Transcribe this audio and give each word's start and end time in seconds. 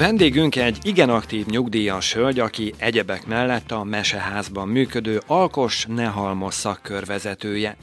Vendégünk 0.00 0.56
egy 0.56 0.78
igen 0.82 1.10
aktív 1.10 1.46
nyugdíjas 1.46 2.14
hölgy, 2.14 2.38
aki 2.38 2.74
egyebek 2.76 3.26
mellett 3.26 3.70
a 3.70 3.84
Meseházban 3.84 4.68
működő 4.68 5.22
Alkos 5.26 5.86
Nehalmos 5.88 6.54
szakkör 6.54 7.04
vezetője. 7.04 7.76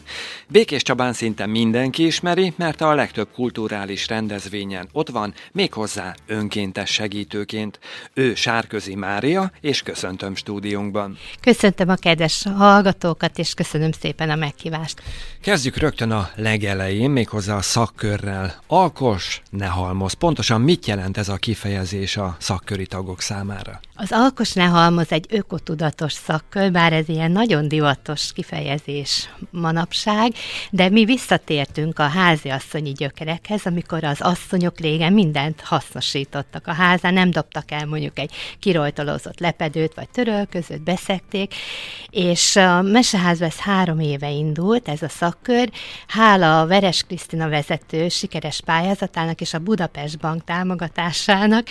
Békés 0.48 0.82
Csabán 0.82 1.14
szinte 1.14 1.46
mindenki 1.46 2.06
ismeri, 2.06 2.54
mert 2.56 2.82
a 2.82 2.94
legtöbb 2.94 3.28
kulturális 3.34 4.08
rendezvényen 4.08 4.88
ott 4.92 5.10
van, 5.10 5.34
méghozzá 5.52 6.16
önkéntes 6.28 6.90
segítőként. 6.90 7.80
Ő 8.14 8.36
Sárközi 8.36 8.96
Mária, 8.96 9.52
és 9.62 9.82
köszöntöm 9.82 10.36
stúdiónkban. 10.36 11.18
Köszöntöm 11.42 11.90
a 11.90 11.96
kedves 11.96 12.46
hallgatókat, 12.56 13.38
és 13.38 13.54
köszönöm 13.54 13.92
szépen 13.92 14.30
a 14.30 14.36
meghívást. 14.36 15.02
Kezdjük 15.42 15.78
rögtön 15.78 16.12
a 16.12 16.30
legelején, 16.36 17.10
méghozzá 17.10 17.56
a 17.56 17.62
szakkörrel. 17.62 18.64
Alkos 18.68 19.42
Nehalmos. 19.50 20.16
Pontosan 20.16 20.62
mit 20.62 20.86
jelent 20.86 21.18
ez 21.18 21.30
a 21.30 21.36
kifejezés? 21.36 22.07
És 22.08 22.18
a 22.18 22.36
szakköri 22.40 22.86
tagok 22.86 23.22
számára? 23.22 23.80
Az 23.96 24.12
alkos 24.12 24.54
ne 24.54 24.64
halmoz 24.64 25.12
egy 25.12 25.26
ökotudatos 25.30 26.14
szakkör, 26.14 26.72
bár 26.72 26.94
ez 26.94 27.10
ilyen 27.10 27.32
nagyon 27.32 27.68
divatos 27.68 28.34
kifejezés 28.34 29.30
manapság, 29.50 30.34
de 30.72 30.90
mi 30.90 31.06
visszatértünk 31.06 32.00
a 32.00 32.08
háziasszonyi 32.08 32.92
gyökerekhez, 32.92 33.66
amikor 33.66 34.04
az 34.04 34.22
asszonyok 34.22 34.80
régen 34.80 35.14
mindent 35.14 35.62
hasznosítottak 35.62 36.68
a 36.68 36.74
házán, 36.74 37.14
nem 37.14 37.32
dobtak 37.32 37.72
el 37.72 37.86
mondjuk 37.86 38.20
egy 38.20 38.32
kirojtolózott 38.60 39.40
lepedőt, 39.40 39.94
vagy 39.96 40.10
törölközőt, 40.10 40.82
beszekték, 40.82 41.54
és 42.10 42.56
a 42.56 42.82
Meseház 42.82 43.42
ez 43.42 43.60
három 43.60 44.00
éve 44.00 44.30
indult, 44.30 44.88
ez 44.88 45.02
a 45.02 45.10
szakkör, 45.10 45.70
hála 46.08 46.60
a 46.60 46.68
Veres 46.68 47.04
Krisztina 47.04 47.50
vezető 47.50 48.10
sikeres 48.10 48.62
pályázatának 48.66 49.42
és 49.42 49.54
a 49.54 49.60
Budapest 49.60 50.20
Bank 50.20 50.44
támogatásának 50.44 51.68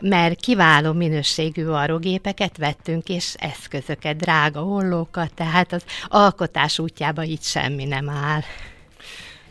mert 0.00 0.40
kiváló 0.40 0.92
minőségű 0.92 1.64
varrógépeket 1.64 2.56
vettünk, 2.56 3.08
és 3.08 3.34
eszközöket, 3.38 4.16
drága 4.16 4.60
hollókat, 4.60 5.34
tehát 5.34 5.72
az 5.72 5.84
alkotás 6.08 6.78
útjába 6.78 7.22
itt 7.22 7.42
semmi 7.42 7.84
nem 7.84 8.08
áll. 8.08 8.40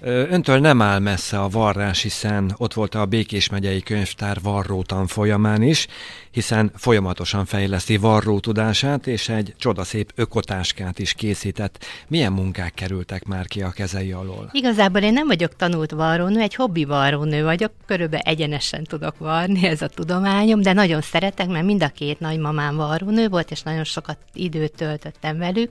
Öntől 0.02 0.60
nem 0.60 0.82
áll 0.82 1.00
messze 1.00 1.40
a 1.42 1.48
varrás, 1.48 2.02
hiszen 2.02 2.54
ott 2.58 2.74
volt 2.74 2.96
a 2.96 3.06
Békés 3.06 3.50
megyei 3.50 3.82
könyvtár 3.82 4.38
varrótan 4.42 5.08
folyamán 5.08 5.62
is, 5.62 5.88
hiszen 6.32 6.72
folyamatosan 6.76 7.46
fejleszti 7.46 7.98
varró 7.98 8.40
tudását, 8.40 9.08
és 9.08 9.30
egy 9.30 9.54
csodaszép 9.58 10.12
ökotáskát 10.16 11.00
is 11.00 11.14
készített. 11.14 11.86
Milyen 12.08 12.32
munkák 12.32 12.74
kerültek 12.74 13.26
már 13.26 13.48
ki 13.48 13.62
a 13.62 13.70
kezei 13.70 14.12
alól? 14.12 14.50
Igazából 14.52 15.02
én 15.02 15.14
nem 15.14 15.28
vagyok 15.28 15.56
tanult 15.56 15.92
varrónő, 15.92 16.40
egy 16.40 16.56
hobbi 16.56 16.86
varrónő 16.86 17.44
vagyok, 17.44 17.72
körülbelül 17.86 18.26
egyenesen 18.26 18.84
tudok 18.84 19.18
varni, 19.18 19.68
ez 19.68 19.82
a 19.82 19.88
tudományom, 19.88 20.62
de 20.62 20.74
nagyon 20.74 21.02
szeretek, 21.02 21.48
mert 21.48 21.66
mind 21.66 21.84
a 21.84 21.88
két 21.88 22.20
nagymamám 22.20 22.76
varrónő 22.76 23.28
volt, 23.28 23.52
és 23.52 23.62
nagyon 23.62 23.84
sokat 23.84 24.18
időt 24.34 24.74
töltöttem 24.76 25.38
velük. 25.38 25.70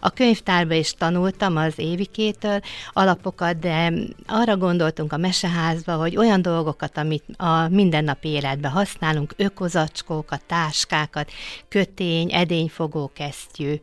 A 0.00 0.10
könyvtárba 0.10 0.74
is 0.74 0.92
tanultam 0.92 1.56
az 1.56 1.72
évikétől 1.76 2.60
alapokat, 2.92 3.58
de 3.58 3.92
arra 4.26 4.56
gondoltunk 4.56 5.12
a 5.12 5.16
meseházba, 5.16 5.94
hogy 5.94 6.16
olyan 6.16 6.42
dolgokat, 6.42 6.96
amit 6.96 7.24
a 7.36 7.68
mindennapi 7.68 8.28
életben 8.28 8.70
használunk, 8.70 9.34
ökozat, 9.36 9.83
zacskókat, 9.84 10.44
táskákat, 10.46 11.30
kötény, 11.68 12.34
edényfogó 12.34 13.10
kesztyű. 13.14 13.74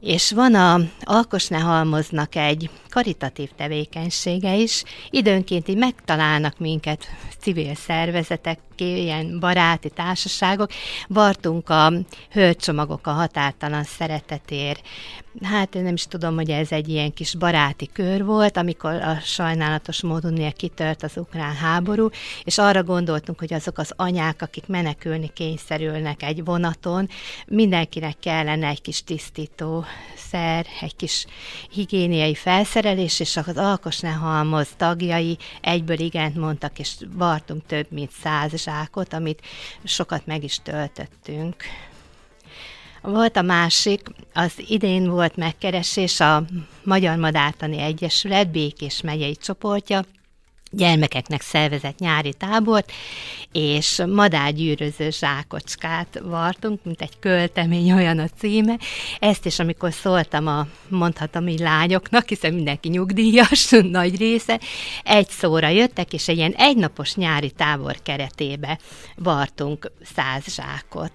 És 0.00 0.32
van 0.32 0.54
a 0.54 0.80
Alkosne 1.00 1.58
Halmoznak 1.58 2.34
egy 2.34 2.70
karitatív 2.88 3.50
tevékenysége 3.56 4.54
is. 4.54 4.82
Időnként 5.10 5.68
így 5.68 5.76
megtalálnak 5.76 6.58
minket 6.58 7.06
civil 7.40 7.74
szervezetek, 7.74 8.58
ilyen 8.80 9.38
baráti 9.40 9.90
társaságok. 9.90 10.70
Vartunk 11.08 11.70
a 11.70 11.92
hölgycsomagok 12.30 13.06
a 13.06 13.10
határtalan 13.10 13.84
szeretetért. 13.84 14.80
Hát 15.42 15.74
én 15.74 15.82
nem 15.82 15.94
is 15.94 16.06
tudom, 16.06 16.34
hogy 16.34 16.50
ez 16.50 16.72
egy 16.72 16.88
ilyen 16.88 17.12
kis 17.12 17.34
baráti 17.34 17.88
kör 17.92 18.24
volt, 18.24 18.56
amikor 18.56 18.92
a 18.92 19.18
sajnálatos 19.24 20.02
módon 20.02 20.52
kitört 20.52 21.02
az 21.02 21.16
ukrán 21.16 21.54
háború, 21.54 22.08
és 22.44 22.58
arra 22.58 22.82
gondoltunk, 22.82 23.38
hogy 23.38 23.52
azok 23.52 23.78
az 23.78 23.92
anyák, 23.96 24.42
akik 24.42 24.66
menekülni 24.66 25.30
kényszerülnek 25.34 26.22
egy 26.22 26.44
vonaton, 26.44 27.08
mindenkinek 27.46 28.18
kellene 28.20 28.66
egy 28.66 28.80
kis 28.80 29.04
tisztító 29.04 29.84
szer, 30.30 30.66
egy 30.80 30.96
kis 30.96 31.26
higiéniai 31.70 32.34
felszerelés, 32.34 33.20
és 33.20 33.36
az 33.36 33.56
Alkosne 33.56 34.10
Halmoz 34.10 34.68
tagjai 34.76 35.38
egyből 35.60 35.98
igent 35.98 36.36
mondtak, 36.36 36.78
és 36.78 36.94
vartunk 37.12 37.66
több 37.66 37.86
mint 37.90 38.10
száz 38.22 38.52
zsákot, 38.66 39.12
amit 39.12 39.42
sokat 39.84 40.26
meg 40.26 40.44
is 40.44 40.58
töltöttünk. 40.62 41.64
Volt 43.02 43.36
a 43.36 43.42
másik, 43.42 44.00
az 44.34 44.52
idén 44.56 45.10
volt 45.10 45.36
megkeresés 45.36 46.20
a 46.20 46.44
Magyar 46.84 47.16
Madártani 47.16 47.78
Egyesület 47.78 48.50
Békés 48.50 49.00
megyei 49.00 49.36
csoportja, 49.36 50.04
gyermekeknek 50.70 51.40
szervezett 51.40 51.98
nyári 51.98 52.34
tábort, 52.34 52.92
és 53.52 54.02
madárgyűröző 54.06 55.10
zsákocskát 55.10 56.20
vartunk, 56.22 56.84
mint 56.84 57.02
egy 57.02 57.18
költemény, 57.18 57.92
olyan 57.92 58.18
a 58.18 58.28
címe. 58.38 58.78
Ezt 59.18 59.46
is, 59.46 59.58
amikor 59.58 59.92
szóltam 59.92 60.46
a, 60.46 60.66
mondhatom 60.88 61.48
így 61.48 61.60
lányoknak, 61.60 62.28
hiszen 62.28 62.54
mindenki 62.54 62.88
nyugdíjas, 62.88 63.70
nagy 63.90 64.16
része, 64.16 64.60
egy 65.02 65.28
szóra 65.28 65.68
jöttek, 65.68 66.12
és 66.12 66.28
egy 66.28 66.36
ilyen 66.36 66.54
egynapos 66.56 67.14
nyári 67.14 67.50
tábor 67.50 67.96
keretébe 68.02 68.78
vartunk 69.16 69.92
száz 70.14 70.44
zsákot. 70.54 71.12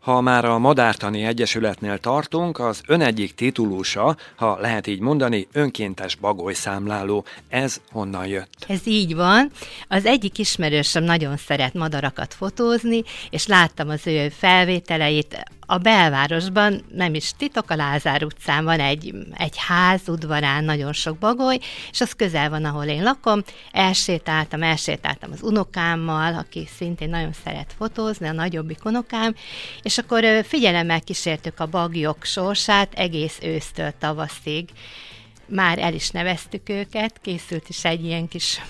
Ha 0.00 0.20
már 0.20 0.44
a 0.44 0.58
Madártani 0.58 1.24
Egyesületnél 1.24 1.98
tartunk, 1.98 2.58
az 2.58 2.82
ön 2.86 3.00
egyik 3.00 3.34
titulusa, 3.34 4.16
ha 4.36 4.58
lehet 4.60 4.86
így 4.86 5.00
mondani, 5.00 5.48
önkéntes 5.52 6.14
bagolyszámláló. 6.14 7.24
Ez 7.48 7.80
honnan 7.90 8.26
jött? 8.26 8.64
Ez 8.68 8.86
így 8.86 9.14
van. 9.14 9.50
Az 9.88 10.06
egyik 10.06 10.38
ismerősöm 10.38 11.04
nagyon 11.04 11.36
szeret 11.36 11.74
madarakat 11.74 12.34
fotózni, 12.34 13.02
és 13.30 13.46
láttam 13.46 13.88
az 13.88 14.06
ő 14.06 14.28
felvételeit, 14.28 15.44
a 15.70 15.78
belvárosban, 15.78 16.84
nem 16.94 17.14
is 17.14 17.32
titok, 17.36 17.70
a 17.70 17.76
Lázár 17.76 18.24
utcán 18.24 18.64
van 18.64 18.80
egy, 18.80 19.14
egy 19.36 19.56
ház, 19.56 20.08
udvarán 20.08 20.64
nagyon 20.64 20.92
sok 20.92 21.18
bagoly, 21.18 21.58
és 21.90 22.00
az 22.00 22.12
közel 22.12 22.50
van, 22.50 22.64
ahol 22.64 22.84
én 22.84 23.02
lakom. 23.02 23.42
Elsétáltam, 23.72 24.62
elsétáltam 24.62 25.30
az 25.32 25.42
unokámmal, 25.42 26.34
aki 26.34 26.68
szintén 26.76 27.10
nagyon 27.10 27.32
szeret 27.44 27.74
fotózni, 27.76 28.28
a 28.28 28.32
nagyobbik 28.32 28.84
unokám, 28.84 29.34
és 29.82 29.98
akkor 29.98 30.24
figyelemmel 30.44 31.00
kísértük 31.00 31.60
a 31.60 31.66
bagyok 31.66 32.24
sorsát 32.24 32.94
egész 32.94 33.38
ősztől 33.42 33.92
tavaszig. 33.98 34.68
Már 35.46 35.78
el 35.78 35.94
is 35.94 36.10
neveztük 36.10 36.68
őket, 36.68 37.20
készült 37.22 37.68
is 37.68 37.84
egy 37.84 38.04
ilyen 38.04 38.28
kis 38.28 38.60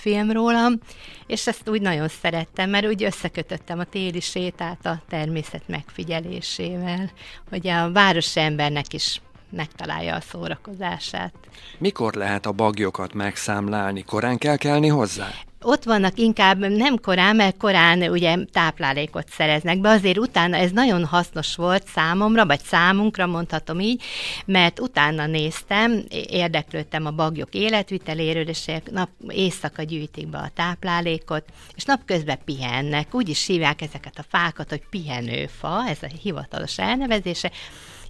film 0.00 0.30
rólam, 0.30 0.78
és 1.26 1.46
ezt 1.46 1.68
úgy 1.68 1.80
nagyon 1.80 2.08
szerettem, 2.08 2.70
mert 2.70 2.86
úgy 2.86 3.02
összekötöttem 3.02 3.78
a 3.78 3.84
téli 3.84 4.20
sétát 4.20 4.86
a 4.86 5.02
természet 5.08 5.62
megfigyelésével, 5.66 7.10
hogy 7.48 7.68
a 7.68 7.92
városi 7.92 8.40
embernek 8.40 8.92
is 8.92 9.20
megtalálja 9.50 10.14
a 10.14 10.20
szórakozását. 10.20 11.34
Mikor 11.78 12.14
lehet 12.14 12.46
a 12.46 12.52
bagyokat 12.52 13.14
megszámlálni? 13.14 14.04
Korán 14.04 14.38
kell 14.38 14.56
kelni 14.56 14.88
hozzá? 14.88 15.28
Ott 15.62 15.84
vannak 15.84 16.18
inkább 16.18 16.58
nem 16.58 17.00
korán, 17.00 17.36
mert 17.36 17.56
korán 17.56 18.02
ugye 18.02 18.36
táplálékot 18.52 19.28
szereznek 19.28 19.80
be, 19.80 19.88
azért 19.88 20.18
utána 20.18 20.56
ez 20.56 20.70
nagyon 20.70 21.04
hasznos 21.04 21.56
volt 21.56 21.86
számomra, 21.86 22.46
vagy 22.46 22.60
számunkra 22.60 23.26
mondhatom 23.26 23.80
így, 23.80 24.02
mert 24.44 24.80
utána 24.80 25.26
néztem, 25.26 26.04
érdeklődtem 26.28 27.06
a 27.06 27.10
bagyok 27.10 27.54
életviteléről, 27.54 28.48
és 28.48 28.66
nap, 28.90 29.08
éjszaka 29.28 29.82
gyűjtik 29.82 30.28
be 30.28 30.38
a 30.38 30.50
táplálékot, 30.54 31.44
és 31.74 31.84
napközben 31.84 32.38
pihennek. 32.44 33.14
Úgy 33.14 33.28
is 33.28 33.46
hívják 33.46 33.82
ezeket 33.82 34.18
a 34.18 34.24
fákat, 34.28 34.68
hogy 34.68 34.82
pihenőfa, 34.90 35.84
ez 35.88 35.98
a 36.02 36.10
hivatalos 36.22 36.78
elnevezése, 36.78 37.50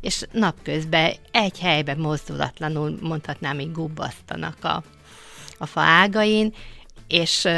és 0.01 0.23
napközben 0.33 1.13
egy 1.31 1.59
helyben 1.59 1.99
mozdulatlanul, 1.99 2.99
mondhatnám, 3.01 3.61
így 3.61 3.73
gubbasztanak 3.73 4.65
a, 4.65 4.83
a 5.59 5.67
fa 5.67 5.81
ágain, 5.81 6.55
és 7.11 7.49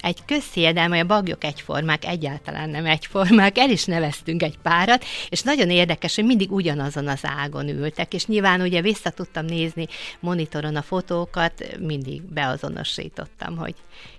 egy 0.00 0.24
közhiedelme, 0.26 0.96
hogy 0.96 1.04
a 1.04 1.08
bagyok 1.08 1.44
egyformák, 1.44 2.04
egyáltalán 2.04 2.70
nem 2.70 2.86
egyformák, 2.86 3.58
el 3.58 3.70
is 3.70 3.84
neveztünk 3.84 4.42
egy 4.42 4.58
párat, 4.62 5.04
és 5.28 5.42
nagyon 5.42 5.70
érdekes, 5.70 6.14
hogy 6.14 6.24
mindig 6.24 6.52
ugyanazon 6.52 7.08
az 7.08 7.20
ágon 7.22 7.68
ültek, 7.68 8.14
és 8.14 8.26
nyilván 8.26 8.60
ugye 8.60 8.80
vissza 8.80 9.10
tudtam 9.10 9.44
nézni 9.44 9.86
monitoron 10.20 10.76
a 10.76 10.82
fotókat, 10.82 11.76
mindig 11.78 12.22
beazonosítottam, 12.22 13.56
hogy 13.56 13.74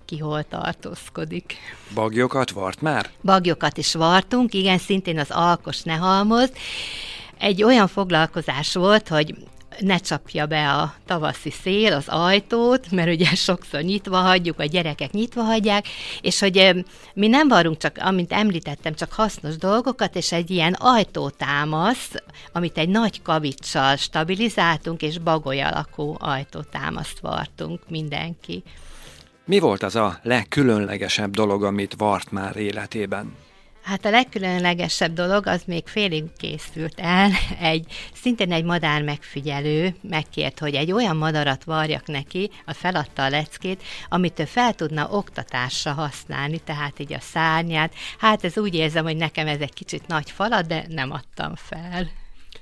ki 0.05 0.17
hol 0.17 0.43
tartózkodik. 0.43 1.55
Bagyokat 1.93 2.51
vart 2.51 2.81
már? 2.81 3.09
Bagyokat 3.23 3.77
is 3.77 3.93
vartunk, 3.93 4.53
igen, 4.53 4.77
szintén 4.77 5.19
az 5.19 5.29
alkos 5.31 5.81
nehalmoz. 5.81 6.51
Egy 7.37 7.63
olyan 7.63 7.87
foglalkozás 7.87 8.73
volt, 8.73 9.07
hogy 9.07 9.35
ne 9.79 9.97
csapja 9.97 10.45
be 10.45 10.71
a 10.71 10.93
tavaszi 11.05 11.51
szél 11.51 11.93
az 11.93 12.07
ajtót, 12.07 12.91
mert 12.91 13.09
ugye 13.09 13.35
sokszor 13.49 13.81
nyitva 13.81 14.17
hagyjuk, 14.17 14.59
a 14.59 14.65
gyerekek 14.65 15.11
nyitva 15.11 15.41
hagyják, 15.41 15.87
és 16.21 16.39
hogy 16.39 16.85
mi 17.13 17.27
nem 17.27 17.47
varunk 17.47 17.77
csak, 17.77 17.97
amint 17.99 18.31
említettem, 18.31 18.93
csak 18.93 19.13
hasznos 19.13 19.57
dolgokat, 19.57 20.15
és 20.15 20.31
egy 20.31 20.49
ilyen 20.49 20.73
ajtótámasz, 20.73 22.11
amit 22.51 22.77
egy 22.77 22.89
nagy 22.89 23.21
kavicsal 23.21 23.95
stabilizáltunk, 23.95 25.01
és 25.01 25.17
bagoly 25.17 25.61
alakú 25.61 26.15
ajtótámaszt 26.19 27.19
vartunk 27.19 27.81
mindenki. 27.89 28.63
Mi 29.45 29.59
volt 29.59 29.83
az 29.83 29.95
a 29.95 30.19
legkülönlegesebb 30.23 31.31
dolog, 31.31 31.63
amit 31.63 31.95
vart 31.97 32.31
már 32.31 32.55
életében? 32.55 33.35
Hát 33.81 34.05
a 34.05 34.09
legkülönlegesebb 34.09 35.13
dolog 35.13 35.47
az 35.47 35.61
még 35.65 35.87
félig 35.87 36.23
készült 36.37 36.99
el. 36.99 37.29
Egy, 37.59 37.85
szintén 38.13 38.51
egy 38.51 38.63
madár 38.63 39.01
megfigyelő 39.01 39.95
megkért, 40.01 40.59
hogy 40.59 40.75
egy 40.75 40.91
olyan 40.91 41.17
madarat 41.17 41.63
varjak 41.63 42.07
neki, 42.07 42.51
a 42.65 42.73
feladta 42.73 43.23
a 43.23 43.29
leckét, 43.29 43.83
amit 44.09 44.39
ő 44.39 44.45
fel 44.45 44.73
tudna 44.73 45.09
oktatásra 45.11 45.91
használni, 45.91 46.59
tehát 46.59 46.99
így 46.99 47.13
a 47.13 47.19
szárnyát. 47.19 47.93
Hát 48.17 48.43
ez 48.43 48.57
úgy 48.57 48.75
érzem, 48.75 49.03
hogy 49.03 49.17
nekem 49.17 49.47
ez 49.47 49.59
egy 49.59 49.73
kicsit 49.73 50.07
nagy 50.07 50.31
falat, 50.31 50.67
de 50.67 50.85
nem 50.87 51.11
adtam 51.11 51.55
fel 51.55 52.09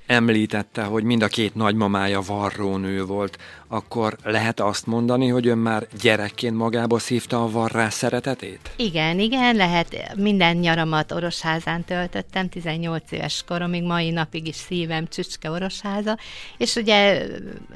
említette, 0.08 0.82
hogy 0.82 1.04
mind 1.04 1.22
a 1.22 1.26
két 1.26 1.54
nagymamája 1.54 2.20
varrónő 2.20 3.04
volt, 3.04 3.38
akkor 3.68 4.16
lehet 4.24 4.60
azt 4.60 4.86
mondani, 4.86 5.28
hogy 5.28 5.46
ön 5.46 5.58
már 5.58 5.86
gyerekként 6.00 6.56
magába 6.56 6.98
szívta 6.98 7.42
a 7.42 7.50
varrás 7.50 7.94
szeretetét? 7.94 8.70
Igen, 8.76 9.18
igen, 9.18 9.56
lehet. 9.56 10.14
Minden 10.16 10.56
nyaramat 10.56 11.12
Orosházán 11.12 11.84
töltöttem, 11.84 12.48
18 12.48 13.12
éves 13.12 13.44
koromig, 13.46 13.82
mai 13.82 14.10
napig 14.10 14.46
is 14.46 14.56
szívem 14.56 15.06
Csücske 15.06 15.50
Orosháza, 15.50 16.18
és 16.56 16.74
ugye 16.74 17.26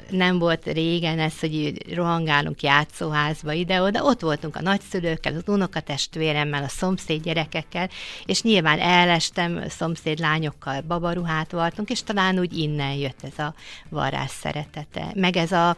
nem 0.09 0.39
volt 0.39 0.65
régen 0.65 1.19
ez, 1.19 1.39
hogy 1.39 1.93
rohangálunk 1.95 2.61
játszóházba 2.61 3.51
ide-oda, 3.51 4.03
ott 4.03 4.21
voltunk 4.21 4.55
a 4.55 4.61
nagyszülőkkel, 4.61 5.35
az 5.35 5.43
unokatestvéremmel, 5.47 6.63
a 6.63 6.67
szomszéd 6.67 7.23
gyerekekkel, 7.23 7.89
és 8.25 8.41
nyilván 8.41 8.79
elestem, 8.79 9.63
szomszéd 9.69 10.19
lányokkal 10.19 10.81
babaruhát 10.81 11.51
vartunk, 11.51 11.89
és 11.89 12.03
talán 12.03 12.39
úgy 12.39 12.57
innen 12.57 12.93
jött 12.93 13.19
ez 13.23 13.45
a 13.45 13.53
varrás 13.89 14.31
szeretete. 14.31 15.11
Meg 15.15 15.37
ez 15.37 15.51
a, 15.51 15.77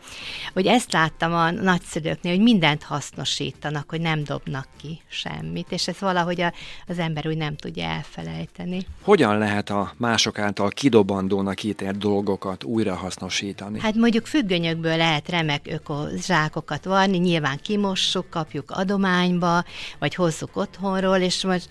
hogy 0.53 0.65
ezt 0.65 0.91
láttam 0.91 1.33
a 1.33 1.51
nagyszülőknél, 1.51 2.33
hogy 2.33 2.43
mindent 2.43 2.83
hasznosítanak, 2.83 3.89
hogy 3.89 4.01
nem 4.01 4.23
dobnak 4.23 4.67
ki 4.81 5.01
semmit, 5.07 5.71
és 5.71 5.87
ez 5.87 5.99
valahogy 5.99 6.41
a, 6.41 6.53
az 6.87 6.99
ember 6.99 7.27
úgy 7.27 7.37
nem 7.37 7.55
tudja 7.55 7.83
elfelejteni. 7.83 8.85
Hogyan 9.01 9.37
lehet 9.37 9.69
a 9.69 9.93
mások 9.97 10.39
által 10.39 10.69
kidobandónak 10.69 11.63
ítélt 11.63 11.97
dolgokat 11.97 12.63
újra 12.63 12.95
hasznosítani? 12.95 13.79
Hát 13.79 13.95
mondjuk 13.95 14.25
függönyökből 14.25 14.97
lehet 14.97 15.29
remek 15.29 15.67
ökozsákokat 15.69 16.85
varni, 16.85 17.17
nyilván 17.17 17.59
kimossuk, 17.61 18.29
kapjuk 18.29 18.71
adományba, 18.71 19.63
vagy 19.99 20.15
hozzuk 20.15 20.55
otthonról, 20.55 21.17
és 21.17 21.43
most 21.43 21.69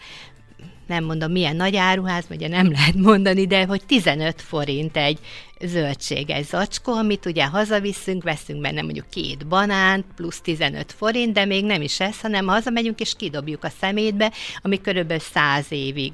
nem 0.86 1.04
mondom 1.04 1.32
milyen 1.32 1.56
nagy 1.56 1.76
áruház, 1.76 2.24
ugye 2.30 2.48
nem 2.48 2.70
lehet 2.70 2.94
mondani, 2.94 3.46
de 3.46 3.64
hogy 3.64 3.82
15 3.86 4.42
forint 4.42 4.96
egy 4.96 5.18
zöldséges 5.66 6.46
zacskó, 6.46 6.92
amit 6.92 7.26
ugye 7.26 7.44
hazaviszünk, 7.46 8.22
veszünk 8.22 8.60
benne 8.60 8.82
mondjuk 8.82 9.08
két 9.10 9.46
banánt, 9.46 10.04
plusz 10.16 10.40
15 10.40 10.92
forint, 10.92 11.32
de 11.32 11.44
még 11.44 11.64
nem 11.64 11.82
is 11.82 12.00
ez, 12.00 12.20
hanem 12.20 12.46
hazamegyünk 12.46 13.00
és 13.00 13.14
kidobjuk 13.16 13.64
a 13.64 13.72
szemétbe, 13.80 14.32
ami 14.62 14.80
körülbelül 14.80 15.22
100 15.22 15.66
évig 15.68 16.12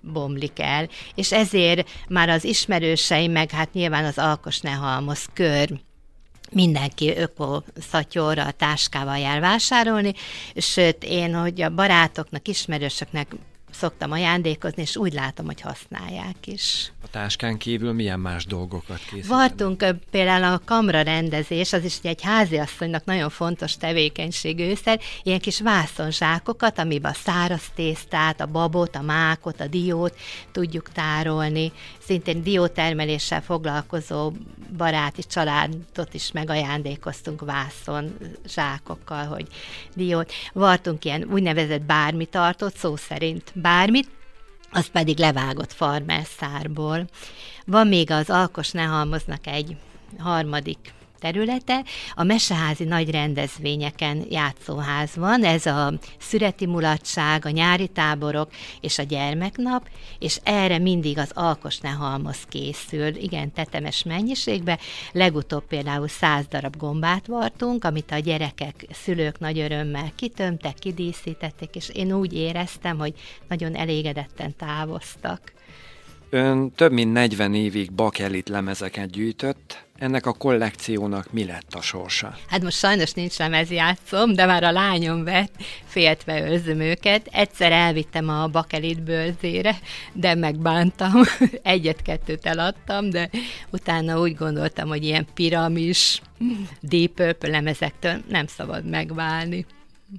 bomlik 0.00 0.60
el. 0.60 0.88
És 1.14 1.32
ezért 1.32 1.88
már 2.08 2.28
az 2.28 2.44
ismerőseim, 2.44 3.32
meg 3.32 3.50
hát 3.50 3.72
nyilván 3.72 4.04
az 4.04 4.18
alkos 4.18 4.60
ne 4.60 4.70
halmoz 4.70 5.26
kör, 5.32 5.68
mindenki 6.50 7.16
ökoszatyorra 7.16 8.44
a 8.44 8.50
táskával 8.50 9.18
jár 9.18 9.40
vásárolni, 9.40 10.14
sőt, 10.56 11.04
én, 11.04 11.34
hogy 11.34 11.60
a 11.60 11.70
barátoknak, 11.70 12.48
ismerősöknek 12.48 13.34
szoktam 13.78 14.10
ajándékozni, 14.10 14.82
és 14.82 14.96
úgy 14.96 15.12
látom, 15.12 15.46
hogy 15.46 15.60
használják 15.60 16.46
is. 16.46 16.92
A 17.02 17.08
táskán 17.10 17.58
kívül 17.58 17.92
milyen 17.92 18.20
más 18.20 18.46
dolgokat 18.46 18.98
készítenek? 18.98 19.26
Vartunk 19.26 19.84
például 20.10 20.44
a 20.44 20.60
kamra 20.64 21.02
rendezés, 21.02 21.72
az 21.72 21.84
is 21.84 21.98
egy 22.02 22.22
háziasszonynak 22.22 23.04
nagyon 23.04 23.30
fontos 23.30 23.76
tevékenység 23.76 24.58
őszer, 24.58 25.00
ilyen 25.22 25.38
kis 25.38 25.60
vászonzsákokat, 25.60 26.78
amiben 26.78 27.10
a 27.10 27.14
száraz 27.14 27.62
tésztát, 27.74 28.40
a 28.40 28.46
babot, 28.46 28.96
a 28.96 29.02
mákot, 29.02 29.60
a 29.60 29.66
diót 29.66 30.18
tudjuk 30.52 30.88
tárolni. 30.92 31.72
Szintén 31.98 32.42
diótermeléssel 32.42 33.42
foglalkozó 33.42 34.32
baráti 34.76 35.22
családot 35.22 36.14
is 36.14 36.32
megajándékoztunk 36.32 37.44
vászon 37.44 38.16
zsákokkal, 38.48 39.24
hogy 39.24 39.46
diót. 39.94 40.32
Vartunk 40.52 41.04
ilyen 41.04 41.26
úgynevezett 41.30 41.82
bármitartót, 41.82 42.76
szó 42.76 42.96
szerint 42.96 43.52
bármit, 43.66 44.08
az 44.70 44.86
pedig 44.86 45.18
levágott 45.18 45.72
farmerszárból. 45.72 47.08
Van 47.64 47.86
még 47.86 48.10
az 48.10 48.30
Alkos 48.30 48.70
Nehalmoznak 48.70 49.46
egy 49.46 49.76
harmadik 50.18 50.92
területe. 51.18 51.84
A 52.14 52.22
meseházi 52.22 52.84
nagy 52.84 53.10
rendezvényeken 53.10 54.24
játszóház 54.30 55.16
van, 55.16 55.44
ez 55.44 55.66
a 55.66 55.92
szüreti 56.18 56.66
mulatság, 56.66 57.44
a 57.46 57.50
nyári 57.50 57.88
táborok 57.88 58.50
és 58.80 58.98
a 58.98 59.02
gyermeknap, 59.02 59.88
és 60.18 60.40
erre 60.42 60.78
mindig 60.78 61.18
az 61.18 61.30
alkos 61.34 61.78
ne 61.78 61.88
halmoz 61.90 62.44
készül, 62.48 63.16
igen, 63.16 63.52
tetemes 63.52 64.02
mennyiségbe. 64.02 64.78
Legutóbb 65.12 65.66
például 65.66 66.08
száz 66.08 66.46
darab 66.46 66.76
gombát 66.76 67.26
vartunk, 67.26 67.84
amit 67.84 68.10
a 68.10 68.18
gyerekek, 68.18 68.86
szülők 68.92 69.38
nagy 69.38 69.58
örömmel 69.58 70.12
kitömtek, 70.14 70.74
kidíszítettek, 70.74 71.76
és 71.76 71.88
én 71.88 72.12
úgy 72.12 72.32
éreztem, 72.32 72.98
hogy 72.98 73.14
nagyon 73.48 73.74
elégedetten 73.74 74.56
távoztak. 74.56 75.52
Ön 76.30 76.70
több 76.70 76.92
mint 76.92 77.12
40 77.12 77.54
évig 77.54 77.92
bakelit 77.92 78.48
lemezeket 78.48 79.10
gyűjtött, 79.10 79.85
ennek 79.98 80.26
a 80.26 80.32
kollekciónak 80.32 81.32
mi 81.32 81.44
lett 81.44 81.74
a 81.74 81.80
sorsa? 81.80 82.36
Hát 82.48 82.62
most 82.62 82.78
sajnos 82.78 83.12
nincs 83.12 83.36
lemezjátszom, 83.36 84.32
de 84.32 84.46
már 84.46 84.64
a 84.64 84.70
lányom 84.70 85.24
vett, 85.24 85.52
féltve 85.84 86.50
őrzöm 86.50 86.80
őket. 86.80 87.28
Egyszer 87.32 87.72
elvittem 87.72 88.28
a 88.28 88.46
bakelit 88.46 89.02
bőrzére, 89.02 89.78
de 90.12 90.34
megbántam. 90.34 91.12
Egyet-kettőt 91.62 92.46
eladtam, 92.46 93.10
de 93.10 93.30
utána 93.70 94.20
úgy 94.20 94.34
gondoltam, 94.34 94.88
hogy 94.88 95.04
ilyen 95.04 95.26
piramis, 95.34 96.20
Deep 96.80 97.10
Purple 97.10 97.50
lemezektől 97.50 98.22
nem 98.28 98.46
szabad 98.46 98.84
megválni 98.84 99.66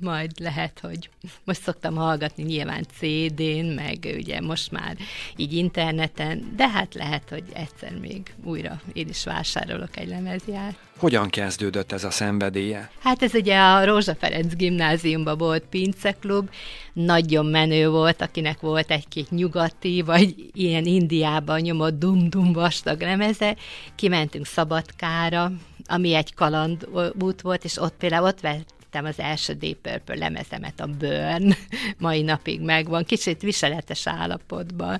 majd 0.01 0.31
lehet, 0.39 0.79
hogy 0.79 1.09
most 1.43 1.61
szoktam 1.61 1.95
hallgatni 1.95 2.43
nyilván 2.43 2.85
CD-n, 2.97 3.65
meg 3.65 4.13
ugye 4.17 4.41
most 4.41 4.71
már 4.71 4.97
így 5.35 5.53
interneten, 5.53 6.53
de 6.55 6.69
hát 6.69 6.93
lehet, 6.93 7.29
hogy 7.29 7.43
egyszer 7.53 7.97
még 7.99 8.33
újra 8.43 8.81
én 8.93 9.07
is 9.07 9.23
vásárolok 9.23 9.97
egy 9.97 10.07
lemezját. 10.07 10.77
Hogyan 10.97 11.29
kezdődött 11.29 11.91
ez 11.91 12.03
a 12.03 12.11
szenvedélye? 12.11 12.91
Hát 12.99 13.23
ez 13.23 13.33
ugye 13.33 13.59
a 13.59 13.85
Rózsa 13.85 14.15
Ferenc 14.15 14.55
gimnáziumban 14.55 15.37
volt 15.37 15.63
pinceklub, 15.69 16.49
nagyon 16.93 17.45
menő 17.45 17.89
volt, 17.89 18.21
akinek 18.21 18.59
volt 18.59 18.91
egy-két 18.91 19.31
nyugati, 19.31 20.01
vagy 20.01 20.35
ilyen 20.53 20.85
Indiában 20.85 21.59
nyomott 21.59 21.99
dum-dum 21.99 22.53
vastag 22.53 23.01
lemeze. 23.01 23.55
Kimentünk 23.95 24.45
Szabadkára, 24.45 25.51
ami 25.85 26.13
egy 26.13 26.33
kalandút 26.33 27.41
volt, 27.41 27.63
és 27.63 27.77
ott 27.77 27.93
például 27.97 28.25
ott 28.25 28.39
vett 28.39 28.75
vettem 29.01 29.25
az 29.25 29.31
első 29.31 29.53
Deep 29.53 29.77
Purple 29.81 30.15
lemezemet, 30.15 30.79
a 30.79 30.87
Burn, 30.87 31.53
mai 31.97 32.21
napig 32.21 32.61
megvan, 32.61 33.03
kicsit 33.03 33.41
viseletes 33.41 34.07
állapotban, 34.07 34.99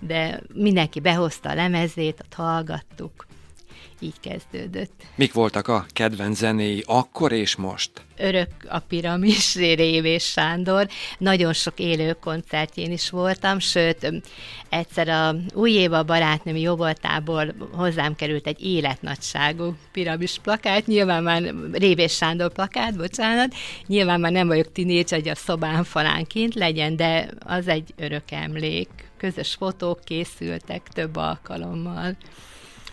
de 0.00 0.40
mindenki 0.54 1.00
behozta 1.00 1.48
a 1.48 1.54
lemezét, 1.54 2.20
ott 2.20 2.34
hallgattuk 2.34 3.26
így 4.00 4.20
kezdődött. 4.20 5.02
Mik 5.14 5.32
voltak 5.32 5.68
a 5.68 5.86
kedvenc 5.88 6.36
zenéi 6.38 6.82
akkor 6.86 7.32
és 7.32 7.56
most? 7.56 7.90
Örök 8.16 8.48
a 8.68 8.78
piramis, 8.78 9.54
Révés 9.54 10.24
Sándor. 10.24 10.88
Nagyon 11.18 11.52
sok 11.52 11.78
élő 11.78 12.12
koncertjén 12.12 12.92
is 12.92 13.10
voltam, 13.10 13.58
sőt, 13.58 14.12
egyszer 14.68 15.08
a 15.08 15.36
új 15.54 15.70
éva 15.70 16.02
barátnőm 16.02 16.56
jóvoltából 16.56 17.54
hozzám 17.72 18.14
került 18.14 18.46
egy 18.46 18.64
életnagyságú 18.64 19.76
piramis 19.92 20.38
plakát, 20.42 20.86
nyilván 20.86 21.22
már 21.22 21.54
Révés 21.72 22.12
Sándor 22.12 22.52
plakát, 22.52 22.96
bocsánat, 22.96 23.54
nyilván 23.86 24.20
már 24.20 24.32
nem 24.32 24.46
vagyok 24.46 24.72
tinécs, 24.72 25.10
hogy 25.10 25.28
a 25.28 25.34
szobán 25.34 25.84
falán 25.84 26.24
kint 26.24 26.54
legyen, 26.54 26.96
de 26.96 27.28
az 27.38 27.68
egy 27.68 27.94
örök 27.96 28.30
emlék. 28.30 28.88
Közös 29.16 29.54
fotók 29.54 30.00
készültek 30.04 30.88
több 30.92 31.16
alkalommal 31.16 32.16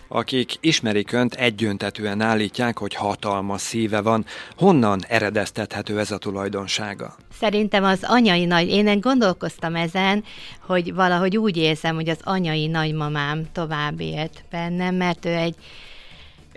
akik 0.08 0.54
ismerik 0.60 1.12
önt, 1.12 1.34
egyöntetően 1.34 2.22
állítják, 2.22 2.78
hogy 2.78 2.94
hatalmas 2.94 3.62
szíve 3.62 4.02
van. 4.02 4.26
Honnan 4.58 5.00
eredeztethető 5.08 6.00
ez 6.00 6.12
a 6.12 6.18
tulajdonsága? 6.18 7.16
Szerintem 7.40 7.84
az 7.84 8.00
anyai 8.04 8.46
nagy, 8.46 8.70
én 8.70 9.00
gondolkoztam 9.00 9.76
ezen, 9.76 10.24
hogy 10.60 10.94
valahogy 10.94 11.38
úgy 11.38 11.58
érzem, 11.58 11.96
hogy 11.96 12.10
az 12.10 12.20
anyai 12.24 12.68
nagymamám 12.68 13.46
tovább 13.52 14.00
élt 14.00 14.44
bennem, 14.50 14.96
mert 14.96 15.26
ő 15.26 15.34
egy 15.34 15.56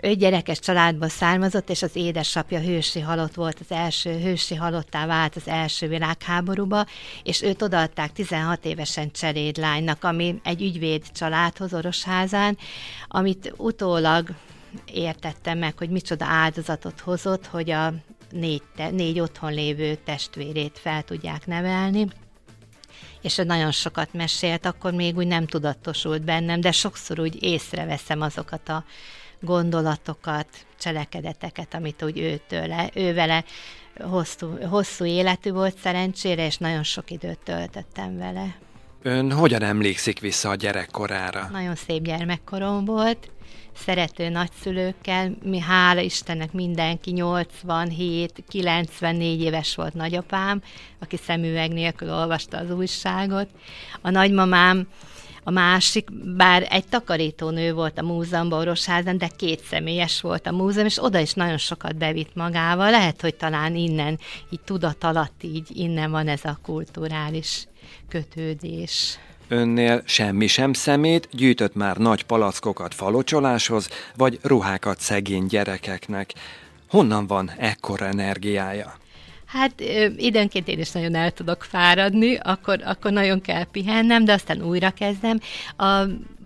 ő 0.01 0.13
gyerekes 0.13 0.59
családból 0.59 1.09
származott, 1.09 1.69
és 1.69 1.81
az 1.81 1.95
édesapja 1.95 2.59
hősi 2.59 2.99
halott 2.99 3.33
volt, 3.33 3.59
az 3.59 3.75
első 3.75 4.19
hősi 4.19 4.55
halottá 4.55 5.05
vált 5.05 5.35
az 5.35 5.47
első 5.47 5.87
világháborúba, 5.87 6.85
és 7.23 7.41
őt 7.41 7.61
odaadták 7.61 8.11
16 8.13 8.65
évesen 8.65 9.11
cserédlánynak, 9.11 10.03
ami 10.03 10.39
egy 10.43 10.61
ügyvéd 10.61 11.11
családhoz 11.11 11.73
Orosházán, 11.73 12.57
amit 13.07 13.53
utólag 13.57 14.29
értettem 14.93 15.57
meg, 15.57 15.77
hogy 15.77 15.89
micsoda 15.89 16.25
áldozatot 16.25 16.99
hozott, 16.99 17.45
hogy 17.45 17.69
a 17.69 17.93
négy, 18.31 18.63
te, 18.75 18.89
négy 18.89 19.19
otthon 19.19 19.53
lévő 19.53 19.95
testvérét 20.05 20.79
fel 20.79 21.03
tudják 21.03 21.47
nevelni 21.47 22.07
és 23.21 23.35
nagyon 23.35 23.71
sokat 23.71 24.13
mesélt, 24.13 24.65
akkor 24.65 24.93
még 24.93 25.17
úgy 25.17 25.27
nem 25.27 25.45
tudatosult 25.45 26.21
bennem, 26.21 26.61
de 26.61 26.71
sokszor 26.71 27.19
úgy 27.19 27.43
észreveszem 27.43 28.21
azokat 28.21 28.69
a 28.69 28.83
gondolatokat, 29.41 30.47
cselekedeteket, 30.79 31.73
amit 31.73 32.03
úgy 32.03 32.19
őtőle, 32.19 32.89
ő 32.93 33.13
vele 33.13 33.43
hosszú, 33.99 34.57
hosszú 34.69 35.05
életű 35.05 35.51
volt 35.51 35.77
szerencsére, 35.77 36.45
és 36.45 36.57
nagyon 36.57 36.83
sok 36.83 37.11
időt 37.11 37.39
töltöttem 37.39 38.17
vele. 38.17 38.57
Ön 39.01 39.31
hogyan 39.31 39.63
emlékszik 39.63 40.19
vissza 40.19 40.49
a 40.49 40.55
gyerekkorára? 40.55 41.47
Nagyon 41.51 41.75
szép 41.75 42.03
gyermekkorom 42.03 42.85
volt, 42.85 43.31
szerető 43.75 44.29
nagyszülőkkel, 44.29 45.35
mi 45.43 45.59
hála 45.59 46.01
Istennek 46.01 46.51
mindenki 46.51 47.11
87, 47.11 48.43
94 48.47 49.41
éves 49.41 49.75
volt 49.75 49.93
nagyapám, 49.93 50.61
aki 50.99 51.17
szemüveg 51.17 51.71
nélkül 51.71 52.13
olvasta 52.13 52.57
az 52.57 52.71
újságot. 52.71 53.47
A 54.01 54.09
nagymamám 54.09 54.87
a 55.43 55.51
másik, 55.51 56.35
bár 56.35 56.67
egy 56.69 56.85
takarítónő 56.85 57.73
volt 57.73 57.97
a 57.97 58.03
múzeumban, 58.03 58.59
Orosházan, 58.59 59.17
de 59.17 59.29
két 59.37 59.63
személyes 59.63 60.21
volt 60.21 60.47
a 60.47 60.51
múzeum, 60.51 60.85
és 60.85 61.03
oda 61.03 61.19
is 61.19 61.33
nagyon 61.33 61.57
sokat 61.57 61.95
bevitt 61.95 62.35
magával. 62.35 62.89
Lehet, 62.89 63.21
hogy 63.21 63.35
talán 63.35 63.75
innen, 63.75 64.19
így 64.49 64.61
tudat 64.65 65.03
alatt 65.03 65.43
így 65.43 65.67
innen 65.73 66.11
van 66.11 66.27
ez 66.27 66.45
a 66.45 66.59
kulturális 66.63 67.67
kötődés. 68.07 69.19
Önnél 69.47 70.01
semmi 70.05 70.47
sem 70.47 70.73
szemét, 70.73 71.27
gyűjtött 71.31 71.75
már 71.75 71.97
nagy 71.97 72.23
palackokat 72.23 72.93
falocsoláshoz, 72.93 73.89
vagy 74.15 74.39
ruhákat 74.41 74.99
szegény 74.99 75.45
gyerekeknek. 75.45 76.33
Honnan 76.89 77.27
van 77.27 77.51
ekkora 77.57 78.05
energiája? 78.05 78.97
Hát 79.51 79.81
időnként 80.17 80.67
én 80.67 80.79
is 80.79 80.91
nagyon 80.91 81.15
el 81.15 81.31
tudok 81.31 81.63
fáradni, 81.63 82.35
akkor, 82.35 82.81
akkor 82.83 83.11
nagyon 83.11 83.41
kell 83.41 83.63
pihennem, 83.63 84.25
de 84.25 84.33
aztán 84.33 84.61
újra 84.61 84.89
kezdem. 84.89 85.39
A 85.77 86.03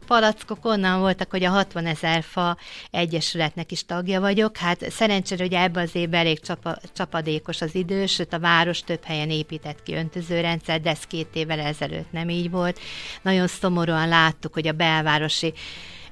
palackok 0.07 0.65
onnan 0.65 0.99
voltak, 0.99 1.29
hogy 1.29 1.43
a 1.43 1.49
60 1.49 1.85
ezer 1.85 2.23
fa 2.23 2.57
egyesületnek 2.91 3.71
is 3.71 3.85
tagja 3.85 4.19
vagyok. 4.19 4.57
Hát 4.57 4.91
szerencsére, 4.91 5.43
hogy 5.43 5.53
ebben 5.53 5.83
az 5.83 5.95
évben 5.95 6.19
elég 6.19 6.39
csapa, 6.39 6.77
csapadékos 6.93 7.61
az 7.61 7.75
idő, 7.75 8.05
sőt 8.05 8.33
a 8.33 8.39
város 8.39 8.81
több 8.81 9.03
helyen 9.03 9.29
épített 9.29 9.83
ki 9.83 9.93
öntözőrendszer, 9.93 10.81
de 10.81 10.89
ez 10.89 11.03
két 11.07 11.29
évvel 11.33 11.59
ezelőtt 11.59 12.11
nem 12.11 12.29
így 12.29 12.49
volt. 12.49 12.79
Nagyon 13.21 13.47
szomorúan 13.47 14.07
láttuk, 14.07 14.53
hogy 14.53 14.67
a 14.67 14.71
belvárosi 14.71 15.53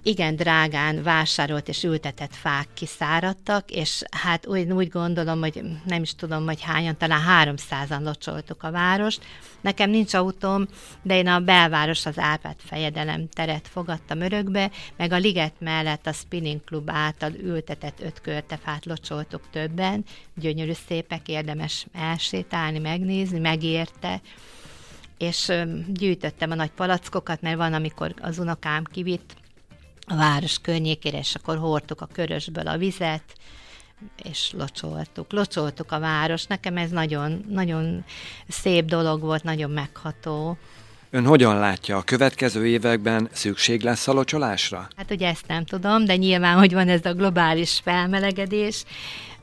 igen 0.04 0.36
drágán 0.36 1.04
vásárolt 1.04 1.68
és 1.68 1.84
ültetett 1.84 2.36
fák 2.36 2.68
kiszáradtak, 2.74 3.72
és 3.72 4.04
hát 4.12 4.48
úgy, 4.48 4.72
úgy 4.72 4.90
gondolom, 4.90 5.40
hogy 5.40 5.62
nem 5.86 6.02
is 6.02 6.16
tudom, 6.16 6.46
hogy 6.46 6.62
hányan, 6.62 6.98
talán 6.98 7.56
300-an 7.58 8.04
locsoltuk 8.04 8.64
a 8.64 8.72
várost. 8.72 9.24
Nekem 9.62 9.90
nincs 9.90 10.14
autóm, 10.14 10.68
de 11.02 11.18
én 11.18 11.28
a 11.28 11.40
belváros 11.40 12.06
az 12.06 12.20
Árpád 12.20 12.56
fejedelem 12.58 13.30
teret 13.30 13.68
fogadtam 13.68 14.22
örökbe, 14.22 14.72
meg 14.98 15.12
a 15.12 15.18
liget 15.18 15.54
mellett 15.60 16.08
a 16.08 16.14
spinning 16.14 16.64
klub 16.64 16.90
által 16.90 17.32
ültetett 17.34 18.02
öt 18.02 18.22
körtefát 18.22 18.86
locsoltuk 18.86 19.42
többen, 19.52 20.06
gyönyörű 20.36 20.74
szépek, 20.88 21.28
érdemes 21.28 21.86
elsétálni, 21.94 22.80
megnézni, 22.80 23.40
megérte, 23.40 24.22
és 25.18 25.52
gyűjtöttem 25.88 26.52
a 26.52 26.56
nagy 26.56 26.72
palackokat, 26.72 27.42
mert 27.42 27.58
van, 27.58 27.74
amikor 27.74 28.14
az 28.22 28.40
unokám 28.40 28.84
kivitt 28.84 29.36
a 30.12 30.16
város 30.16 30.60
környékére, 30.60 31.18
és 31.18 31.36
akkor 31.36 31.58
hordtuk 31.58 32.02
a 32.02 32.08
körösből 32.14 32.68
a 32.68 32.78
vizet, 32.78 33.24
és 34.24 34.54
locsoltuk. 34.58 35.32
Locsoltuk 35.32 35.92
a 35.92 36.00
város. 36.00 36.46
Nekem 36.46 36.78
ez 36.78 36.90
nagyon, 36.90 37.46
nagyon 37.50 38.04
szép 38.48 38.86
dolog 38.86 39.22
volt, 39.22 39.44
nagyon 39.44 39.72
megható. 39.72 40.58
Ön 41.10 41.26
hogyan 41.26 41.60
látja, 41.60 41.98
a 41.98 42.02
következő 42.02 42.68
években 42.68 43.30
szükség 43.32 43.82
lesz 43.82 44.08
a 44.08 44.14
locsolásra? 44.14 44.88
Hát 44.96 45.12
ugye 45.12 45.28
ezt 45.28 45.48
nem 45.48 45.66
tudom, 45.66 46.06
de 46.06 46.16
nyilván, 46.16 46.58
hogy 46.58 46.74
van 46.74 46.90
ez 46.90 47.06
a 47.06 47.14
globális 47.14 47.80
felmelegedés, 47.84 48.84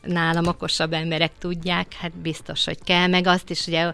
nálam 0.03 0.47
okosabb 0.47 0.93
emberek 0.93 1.33
tudják, 1.39 1.93
hát 1.93 2.17
biztos, 2.17 2.65
hogy 2.65 2.79
kell, 2.85 3.07
meg 3.07 3.27
azt 3.27 3.51
is 3.51 3.67
ugye 3.67 3.93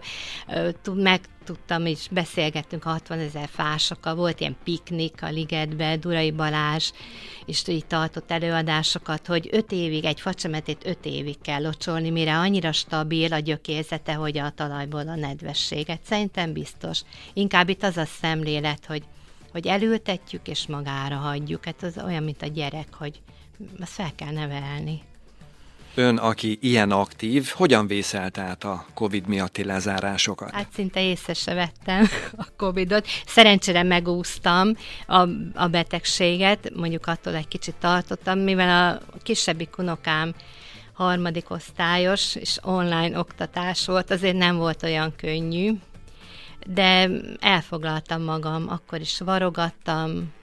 meg 0.93 1.21
tudtam, 1.45 1.85
és 1.85 2.07
beszélgettünk 2.11 2.83
60 2.83 3.19
ezer 3.19 3.49
fásokkal, 3.51 4.15
volt 4.15 4.39
ilyen 4.39 4.55
piknik 4.63 5.23
a 5.23 5.29
ligetbe, 5.29 5.97
Durai 5.97 6.31
Balázs, 6.31 6.91
és 7.45 7.67
így 7.67 7.85
tartott 7.85 8.31
előadásokat, 8.31 9.27
hogy 9.27 9.49
öt 9.51 9.71
évig, 9.71 10.05
egy 10.05 10.21
facsemetét 10.21 10.85
öt 10.85 11.05
évig 11.05 11.41
kell 11.41 11.61
locsolni, 11.61 12.09
mire 12.09 12.37
annyira 12.37 12.71
stabil 12.71 13.33
a 13.33 13.39
gyökérzete, 13.39 14.13
hogy 14.13 14.37
a 14.37 14.49
talajból 14.49 15.07
a 15.07 15.15
nedvességet. 15.15 15.99
Szerintem 16.03 16.53
biztos. 16.53 17.01
Inkább 17.33 17.69
itt 17.69 17.83
az 17.83 17.97
a 17.97 18.05
szemlélet, 18.05 18.85
hogy, 18.85 19.03
hogy 19.51 19.67
elültetjük 19.67 20.47
és 20.47 20.67
magára 20.67 21.15
hagyjuk. 21.15 21.65
Hát 21.65 21.83
az 21.83 21.97
olyan, 22.05 22.23
mint 22.23 22.41
a 22.41 22.47
gyerek, 22.47 22.93
hogy 22.93 23.21
azt 23.79 23.91
fel 23.91 24.11
kell 24.15 24.31
nevelni. 24.31 25.01
Ön, 25.97 26.17
aki 26.17 26.57
ilyen 26.61 26.91
aktív, 26.91 27.47
hogyan 27.47 27.87
vészelt 27.87 28.37
át 28.37 28.63
a 28.63 28.85
Covid 28.93 29.27
miatti 29.27 29.63
lezárásokat? 29.63 30.51
Hát 30.51 30.71
szinte 30.73 31.01
észre 31.01 31.33
se 31.33 31.53
vettem 31.53 32.09
a 32.37 32.45
Covidot. 32.57 33.07
Szerencsére 33.25 33.83
megúsztam 33.83 34.71
a, 35.07 35.27
a 35.53 35.67
betegséget, 35.67 36.71
mondjuk 36.75 37.07
attól 37.07 37.35
egy 37.35 37.47
kicsit 37.47 37.75
tartottam, 37.75 38.39
mivel 38.39 39.01
a 39.11 39.17
kisebbik 39.23 39.77
unokám 39.77 40.33
harmadik 40.93 41.49
osztályos, 41.49 42.35
és 42.35 42.57
online 42.61 43.19
oktatás 43.19 43.85
volt, 43.85 44.11
azért 44.11 44.37
nem 44.37 44.57
volt 44.57 44.83
olyan 44.83 45.13
könnyű, 45.15 45.71
de 46.65 47.09
elfoglaltam 47.39 48.21
magam, 48.21 48.65
akkor 48.69 48.99
is 48.99 49.19
varogattam, 49.19 50.33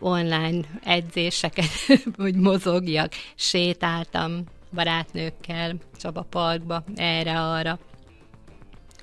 online 0.00 0.60
edzéseket, 0.84 1.70
hogy 2.16 2.34
mozogjak, 2.34 3.12
sétáltam 3.34 4.44
barátnőkkel 4.74 5.76
Csaba 5.96 6.22
Parkba, 6.22 6.84
erre-arra. 6.94 7.78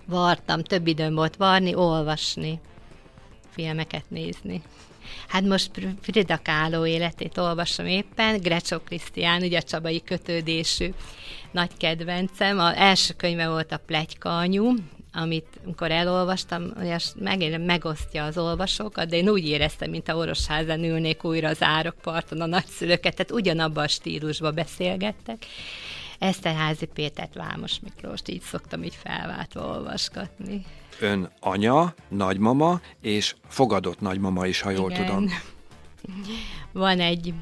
Vartam, 0.05 0.63
több 0.63 0.87
időm 0.87 1.15
volt 1.15 1.35
varni, 1.35 1.75
olvasni, 1.75 2.59
filmeket 3.49 4.09
nézni. 4.09 4.61
Hát 5.27 5.43
most 5.43 5.71
Frida 6.01 6.39
Kahlo 6.43 6.85
életét 6.85 7.37
olvasom 7.37 7.85
éppen, 7.85 8.37
Grecsó 8.37 8.79
Krisztián, 8.79 9.41
ugye 9.41 9.57
a 9.57 9.63
csabai 9.63 10.01
kötődésű 10.01 10.93
nagy 11.51 11.77
kedvencem. 11.77 12.59
Az 12.59 12.73
első 12.75 13.13
könyve 13.13 13.47
volt 13.47 13.71
a 13.71 13.81
Plegyka 13.85 14.37
anyu, 14.37 14.73
amit 15.15 15.45
amikor 15.65 15.91
elolvastam, 15.91 16.73
meg, 17.15 17.61
megosztja 17.65 18.23
az 18.23 18.37
olvasókat, 18.37 19.09
de 19.09 19.15
én 19.15 19.29
úgy 19.29 19.47
éreztem, 19.47 19.89
mint 19.89 20.09
a 20.09 20.15
Orosházán 20.15 20.83
ülnék 20.83 21.23
újra 21.23 21.49
az 21.49 21.63
árokparton 21.63 22.41
a 22.41 22.45
nagyszülőket, 22.45 23.15
tehát 23.15 23.31
ugyanabban 23.31 23.83
a 23.83 23.87
stílusban 23.87 24.53
beszélgettek. 24.55 25.45
Eszterházi 26.19 26.85
Pétert, 26.85 27.33
Vámos 27.33 27.79
Miklóst 27.79 28.29
így 28.29 28.41
szoktam 28.41 28.83
így 28.83 28.97
felváltva 29.03 29.61
olvasgatni. 29.61 30.65
Ön 30.99 31.31
anya, 31.39 31.93
nagymama 32.07 32.81
és 33.01 33.35
fogadott 33.47 33.99
nagymama 33.99 34.47
is, 34.47 34.61
ha 34.61 34.69
jól 34.69 34.91
Igen. 34.91 35.05
tudom. 35.05 35.29
Van 36.71 36.99
egy 36.99 37.33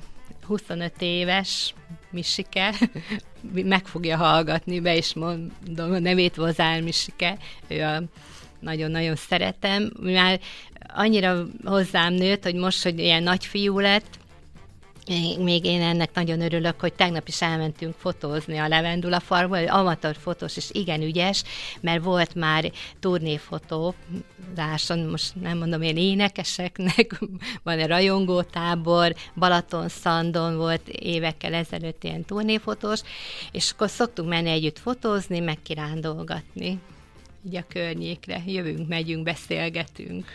25 0.45 0.93
éves 0.99 1.73
Misike, 2.13 2.73
meg 3.63 3.85
fogja 3.85 4.17
hallgatni, 4.17 4.79
be 4.79 4.95
is 4.95 5.13
mondom 5.13 5.91
a 5.91 5.99
nevét, 5.99 6.35
Vozál 6.35 6.81
Misike, 6.81 7.37
ő 7.67 7.81
a 7.81 8.01
nagyon-nagyon 8.59 9.15
szeretem. 9.15 9.91
Már 10.01 10.39
annyira 10.87 11.45
hozzám 11.63 12.13
nőtt, 12.13 12.43
hogy 12.43 12.55
most, 12.55 12.83
hogy 12.83 12.99
ilyen 12.99 13.23
nagy 13.23 13.45
fiú 13.45 13.79
lett, 13.79 14.19
még 15.39 15.65
én 15.65 15.81
ennek 15.81 16.13
nagyon 16.13 16.41
örülök, 16.41 16.79
hogy 16.79 16.93
tegnap 16.93 17.27
is 17.27 17.41
elmentünk 17.41 17.95
fotózni 17.97 18.57
a 18.57 18.67
Levendula 18.67 19.19
farmba, 19.19 19.57
hogy 19.57 19.67
amatőr 19.67 20.15
fotós 20.19 20.57
és 20.57 20.69
igen 20.71 21.01
ügyes, 21.01 21.43
mert 21.81 22.03
volt 22.03 22.35
már 22.35 22.71
turnéfotózáson, 22.99 24.99
most 25.09 25.35
nem 25.41 25.57
mondom 25.57 25.81
én 25.81 25.97
énekeseknek, 25.97 27.19
van 27.63 27.79
egy 27.79 27.87
rajongótábor, 27.87 29.15
Balaton 29.35 29.89
Szandon 29.89 30.57
volt 30.57 30.87
évekkel 30.87 31.53
ezelőtt 31.53 32.03
ilyen 32.03 32.25
turnéfotós, 32.25 33.01
és 33.51 33.71
akkor 33.71 33.89
szoktunk 33.89 34.29
menni 34.29 34.49
együtt 34.49 34.79
fotózni, 34.79 35.39
meg 35.39 35.57
kirándolgatni 35.63 36.79
így 37.45 37.55
a 37.55 37.63
környékre. 37.67 38.41
Jövünk, 38.45 38.87
megyünk, 38.87 39.23
beszélgetünk. 39.23 40.25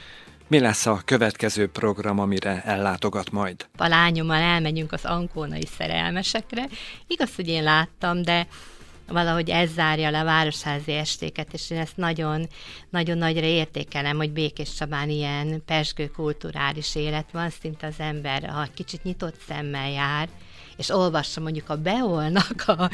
Mi 0.51 0.59
lesz 0.59 0.87
a 0.87 1.01
következő 1.05 1.69
program, 1.69 2.19
amire 2.19 2.63
ellátogat 2.63 3.31
majd? 3.31 3.67
A 3.77 3.89
lányommal 3.89 4.41
elmegyünk 4.41 4.93
az 4.93 5.05
ankónai 5.05 5.67
szerelmesekre. 5.77 6.69
Igaz, 7.07 7.35
hogy 7.35 7.49
én 7.49 7.63
láttam, 7.63 8.23
de 8.23 8.47
valahogy 9.07 9.51
ez 9.51 9.73
zárja 9.73 10.11
le 10.11 10.21
a 10.21 10.25
városházi 10.25 10.93
estéket, 10.93 11.53
és 11.53 11.71
én 11.71 11.79
ezt 11.79 11.97
nagyon, 11.97 12.47
nagyon 12.91 13.19
nagyra 13.19 13.47
értékelem, 13.47 14.17
hogy 14.17 14.31
Békés 14.31 14.75
Csabán 14.75 15.09
ilyen 15.09 15.63
pesgő 15.67 16.07
kulturális 16.07 16.95
élet 16.95 17.31
van, 17.33 17.51
szinte 17.51 17.87
az 17.87 17.99
ember, 17.99 18.49
ha 18.49 18.67
kicsit 18.75 19.03
nyitott 19.03 19.41
szemmel 19.49 19.91
jár, 19.91 20.29
és 20.79 20.89
olvassa 20.89 21.41
mondjuk 21.41 21.69
a 21.71 21.77
Beolnak 21.77 22.65
a 22.67 22.91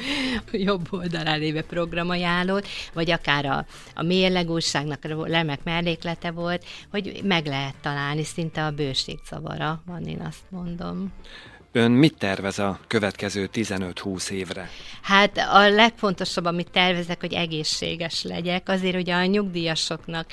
jobb 0.53 0.87
oldalán 0.91 1.39
lévő 1.39 1.63
programajánlót, 1.63 2.67
vagy 2.93 3.11
akár 3.11 3.47
a, 3.47 3.67
a 3.95 4.03
mérlegúságnak 4.03 5.05
a 5.05 5.27
lemek 5.27 5.65
melléklete 5.65 6.31
volt, 6.31 6.65
hogy 6.91 7.21
meg 7.25 7.47
lehet 7.47 7.75
találni, 7.81 8.25
szinte 8.25 8.65
a 8.65 8.71
bőség 8.71 9.19
szavara 9.25 9.83
van, 9.87 10.03
én 10.07 10.21
azt 10.21 10.43
mondom. 10.49 11.13
Ön 11.73 11.91
mit 11.91 12.19
tervez 12.19 12.59
a 12.59 12.79
következő 12.87 13.49
15-20 13.53 14.29
évre? 14.31 14.69
Hát 15.03 15.39
a 15.39 15.69
legfontosabb, 15.69 16.45
amit 16.45 16.71
tervezek, 16.71 17.21
hogy 17.21 17.33
egészséges 17.33 18.23
legyek. 18.23 18.69
Azért 18.69 18.97
ugye 18.97 19.15
a 19.15 19.25
nyugdíjasoknak 19.25 20.27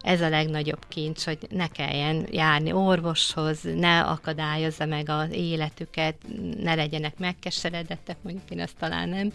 ez 0.00 0.20
a 0.20 0.28
legnagyobb 0.28 0.84
kincs, 0.88 1.24
hogy 1.24 1.38
ne 1.50 1.66
kelljen 1.66 2.26
járni 2.30 2.72
orvoshoz, 2.72 3.58
ne 3.62 4.00
akadályozza 4.00 4.86
meg 4.86 5.08
az 5.08 5.30
életüket, 5.30 6.14
ne 6.60 6.74
legyenek 6.74 7.18
megkeseredettek, 7.18 8.16
mondjuk 8.22 8.50
én 8.50 8.60
azt 8.60 8.76
talán 8.78 9.08
nem 9.08 9.30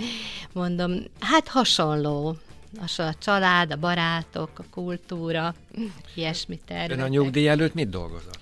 mondom. 0.53 0.93
Hát 1.19 1.47
hasonló, 1.47 2.37
a 2.97 3.13
család, 3.19 3.71
a 3.71 3.75
barátok, 3.75 4.49
a 4.55 4.63
kultúra, 4.71 5.55
ilyesmit 6.15 6.61
tervezek. 6.65 6.97
Ön 6.97 7.03
a 7.03 7.07
nyugdíj 7.07 7.47
előtt 7.47 7.73
mit 7.73 7.89
dolgozott? 7.89 8.39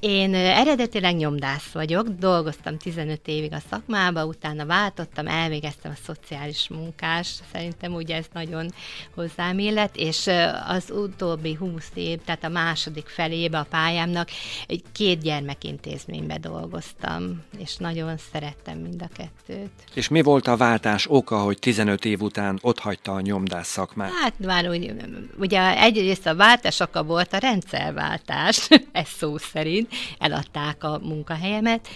Én 0.00 0.34
eredetileg 0.34 1.16
nyomdász 1.16 1.70
vagyok, 1.72 2.08
dolgoztam 2.08 2.78
15 2.78 3.20
évig 3.24 3.52
a 3.52 3.62
szakmába, 3.70 4.24
utána 4.24 4.66
váltottam, 4.66 5.26
elvégeztem 5.26 5.92
a 5.92 6.00
szociális 6.04 6.68
munkás, 6.68 7.34
szerintem 7.52 7.94
ugye 7.94 8.16
ez 8.16 8.24
nagyon 8.32 8.72
hozzám 9.14 9.58
illet, 9.58 9.96
és 9.96 10.30
az 10.66 10.90
utóbbi 10.90 11.54
20 11.54 11.90
év, 11.94 12.20
tehát 12.24 12.44
a 12.44 12.48
második 12.48 13.06
felébe 13.06 13.58
a 13.58 13.66
pályámnak 13.70 14.28
egy 14.66 14.82
két 14.92 15.20
gyermekintézménybe 15.20 16.38
dolgoztam, 16.38 17.42
és 17.58 17.76
nagyon 17.76 18.16
szerettem 18.32 18.78
mind 18.78 19.02
a 19.02 19.08
kettőt. 19.16 19.70
És 19.94 20.08
mi 20.08 20.22
volt 20.22 20.46
a 20.46 20.56
váltás 20.56 21.06
oka, 21.08 21.38
hogy 21.38 21.58
15 21.58 22.04
év 22.04 22.20
után 22.20 22.58
ott 22.62 22.78
hagyta 22.78 23.12
a 23.12 23.20
nyomdász 23.20 23.65
szakmát? 23.66 24.10
Hát 24.22 24.38
már 24.38 24.68
úgy, 24.68 24.94
ugye 25.38 25.80
egyrészt 25.80 26.26
a 26.26 26.34
váltás 26.34 26.80
oka 26.80 27.02
volt 27.02 27.32
a 27.32 27.38
rendszerváltás, 27.38 28.68
ez 28.92 29.08
szó 29.08 29.38
szerint, 29.38 29.92
eladták 30.18 30.84
a 30.84 30.98
munkahelyemet, 31.02 31.88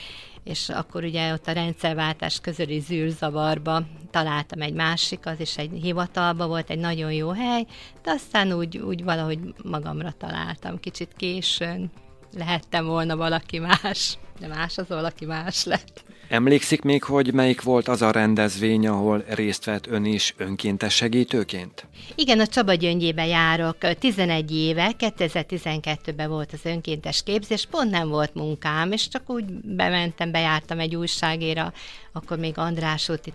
és 0.45 0.69
akkor 0.69 1.05
ugye 1.05 1.33
ott 1.33 1.47
a 1.47 1.53
rendszerváltás 1.53 2.41
közöli 2.41 2.79
zűrzavarba 2.79 3.83
találtam 4.11 4.61
egy 4.61 4.75
másik, 4.75 5.27
az 5.27 5.41
is 5.41 5.57
egy 5.57 5.79
hivatalba 5.83 6.47
volt, 6.47 6.71
egy 6.71 6.79
nagyon 6.79 7.13
jó 7.13 7.31
hely, 7.31 7.67
de 8.03 8.11
aztán 8.11 8.53
úgy, 8.53 8.79
úgy 8.79 9.05
valahogy 9.05 9.39
magamra 9.65 10.13
találtam, 10.19 10.81
kicsit 10.81 11.13
későn 11.17 11.91
lehettem 12.37 12.87
volna 12.87 13.17
valaki 13.17 13.59
más, 13.59 14.19
de 14.41 14.47
más 14.47 14.79
az 14.79 14.89
valaki 14.89 15.25
más 15.25 15.65
lett. 15.65 16.05
Emlékszik 16.31 16.83
még, 16.83 17.03
hogy 17.03 17.33
melyik 17.33 17.63
volt 17.63 17.89
az 17.89 18.03
a 18.03 18.11
rendezvény, 18.11 18.87
ahol 18.87 19.25
részt 19.29 19.65
vett 19.65 19.87
ön 19.87 20.05
is 20.05 20.35
önkéntes 20.37 20.95
segítőként? 20.95 21.87
Igen, 22.15 22.41
a 22.41 22.47
Csaba 22.47 22.75
Gyöngyébe 22.75 23.27
járok. 23.27 23.77
11 23.99 24.57
éve, 24.57 24.93
2012-ben 24.99 26.29
volt 26.29 26.53
az 26.53 26.61
önkéntes 26.65 27.23
képzés, 27.23 27.67
pont 27.71 27.91
nem 27.91 28.09
volt 28.09 28.35
munkám, 28.35 28.93
és 28.93 29.09
csak 29.09 29.31
úgy 29.31 29.45
bementem, 29.53 30.31
bejártam 30.31 30.79
egy 30.79 30.97
újságéra, 30.97 31.73
akkor 32.13 32.39
még 32.39 32.59
András 32.59 33.09
úti 33.09 33.33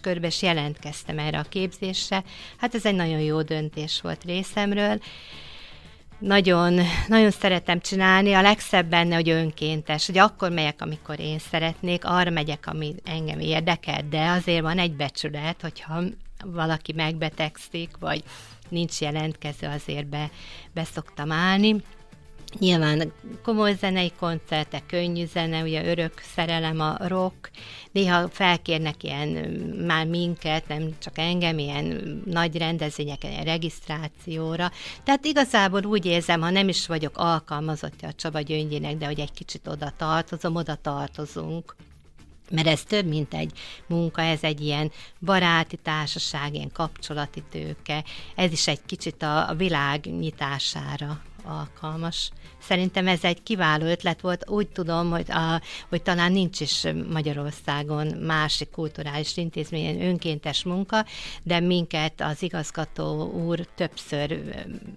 körbe, 0.00 0.26
és 0.26 0.42
jelentkeztem 0.42 1.18
erre 1.18 1.38
a 1.38 1.46
képzésre. 1.48 2.24
Hát 2.56 2.74
ez 2.74 2.86
egy 2.86 2.94
nagyon 2.94 3.20
jó 3.20 3.42
döntés 3.42 4.00
volt 4.02 4.24
részemről 4.24 4.98
nagyon, 6.18 6.80
nagyon 7.08 7.30
szeretem 7.30 7.80
csinálni, 7.80 8.32
a 8.32 8.42
legszebb 8.42 8.86
benne, 8.86 9.14
hogy 9.14 9.28
önkéntes, 9.28 10.06
hogy 10.06 10.18
akkor 10.18 10.50
megyek, 10.50 10.82
amikor 10.82 11.20
én 11.20 11.38
szeretnék, 11.38 12.04
arra 12.04 12.30
megyek, 12.30 12.66
ami 12.66 12.94
engem 13.04 13.38
érdekel, 13.38 14.00
de 14.10 14.28
azért 14.28 14.62
van 14.62 14.78
egy 14.78 14.92
becsület, 14.92 15.60
hogyha 15.60 16.02
valaki 16.44 16.92
megbetegszik, 16.92 17.90
vagy 18.00 18.22
nincs 18.68 19.00
jelentkező, 19.00 19.66
azért 19.66 20.06
be, 20.06 20.30
be 20.74 20.84
szoktam 20.84 21.32
állni. 21.32 21.76
Nyilván 22.58 23.12
komoly 23.42 23.74
zenei 23.74 24.12
koncertek, 24.18 24.86
könnyű 24.86 25.26
zene, 25.26 25.62
ugye 25.62 25.86
örök 25.86 26.20
szerelem 26.34 26.80
a 26.80 26.96
rock, 26.98 27.50
néha 27.92 28.28
felkérnek 28.28 29.02
ilyen 29.02 29.28
már 29.86 30.06
minket, 30.06 30.68
nem 30.68 30.88
csak 30.98 31.18
engem, 31.18 31.58
ilyen 31.58 32.22
nagy 32.24 32.56
rendezvényeken, 32.56 33.30
ilyen 33.30 33.44
regisztrációra. 33.44 34.70
Tehát 35.02 35.24
igazából 35.24 35.84
úgy 35.84 36.06
érzem, 36.06 36.40
ha 36.40 36.50
nem 36.50 36.68
is 36.68 36.86
vagyok 36.86 37.18
alkalmazottja 37.18 38.08
a 38.08 38.12
Csaba 38.12 38.40
Gyöngyének, 38.40 38.96
de 38.96 39.06
hogy 39.06 39.20
egy 39.20 39.32
kicsit 39.32 39.66
oda 39.66 39.92
tartozom, 39.96 40.54
oda 40.54 40.74
tartozunk. 40.74 41.76
Mert 42.50 42.66
ez 42.66 42.82
több, 42.82 43.06
mint 43.06 43.34
egy 43.34 43.52
munka, 43.86 44.22
ez 44.22 44.42
egy 44.42 44.60
ilyen 44.60 44.92
baráti 45.20 45.76
társaság, 45.76 46.54
ilyen 46.54 46.72
kapcsolati 46.72 47.42
tőke, 47.50 48.04
ez 48.34 48.52
is 48.52 48.68
egy 48.68 48.80
kicsit 48.86 49.22
a, 49.22 49.48
a 49.48 49.54
világ 49.54 50.04
nyitására 50.04 51.20
alkalmas. 51.46 52.32
Szerintem 52.68 53.08
ez 53.08 53.24
egy 53.24 53.42
kiváló 53.42 53.84
ötlet 53.84 54.20
volt. 54.20 54.50
Úgy 54.50 54.68
tudom, 54.68 55.10
hogy, 55.10 55.30
a, 55.30 55.60
hogy 55.88 56.02
talán 56.02 56.32
nincs 56.32 56.60
is 56.60 56.86
Magyarországon 57.12 58.06
másik 58.06 58.70
kulturális 58.70 59.36
intézményen 59.36 60.00
önkéntes 60.08 60.64
munka, 60.64 61.04
de 61.42 61.60
minket 61.60 62.20
az 62.20 62.42
igazgató 62.42 63.30
úr 63.30 63.66
többször 63.74 64.40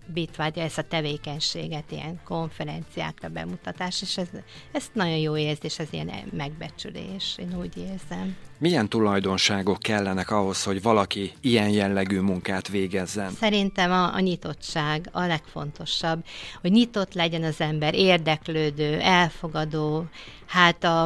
bitvádja 0.06 0.64
ezt 0.64 0.78
a 0.78 0.84
tevékenységet, 0.84 1.92
ilyen 1.92 2.20
konferenciákra 2.26 3.30
bemutatás, 3.30 4.02
és 4.02 4.18
ez, 4.18 4.28
ez 4.72 4.86
nagyon 4.94 5.18
jó 5.18 5.38
érzés, 5.38 5.80
ez 5.80 5.88
ilyen 5.92 6.12
megbecsülés, 6.32 7.36
én 7.40 7.58
úgy 7.60 7.78
érzem. 7.78 8.36
Milyen 8.58 8.90
tulajdonságok 8.90 9.80
kellenek 9.80 10.32
ahhoz, 10.32 10.64
hogy 10.64 10.82
valaki 10.82 11.32
ilyen 11.42 11.70
jellegű 11.70 12.20
munkát 12.20 12.68
végezzen? 12.68 13.32
Szerintem 13.32 13.92
a, 13.92 14.14
a 14.14 14.20
nyitottság 14.20 15.10
a 15.12 15.26
legfontosabb, 15.26 16.26
hogy 16.62 16.72
nyitott 16.72 17.14
legyen 17.14 17.44
az 17.44 17.59
ember, 17.60 17.96
érdeklődő, 17.96 19.00
elfogadó, 19.00 20.06
hát 20.46 20.84
a, 20.84 21.02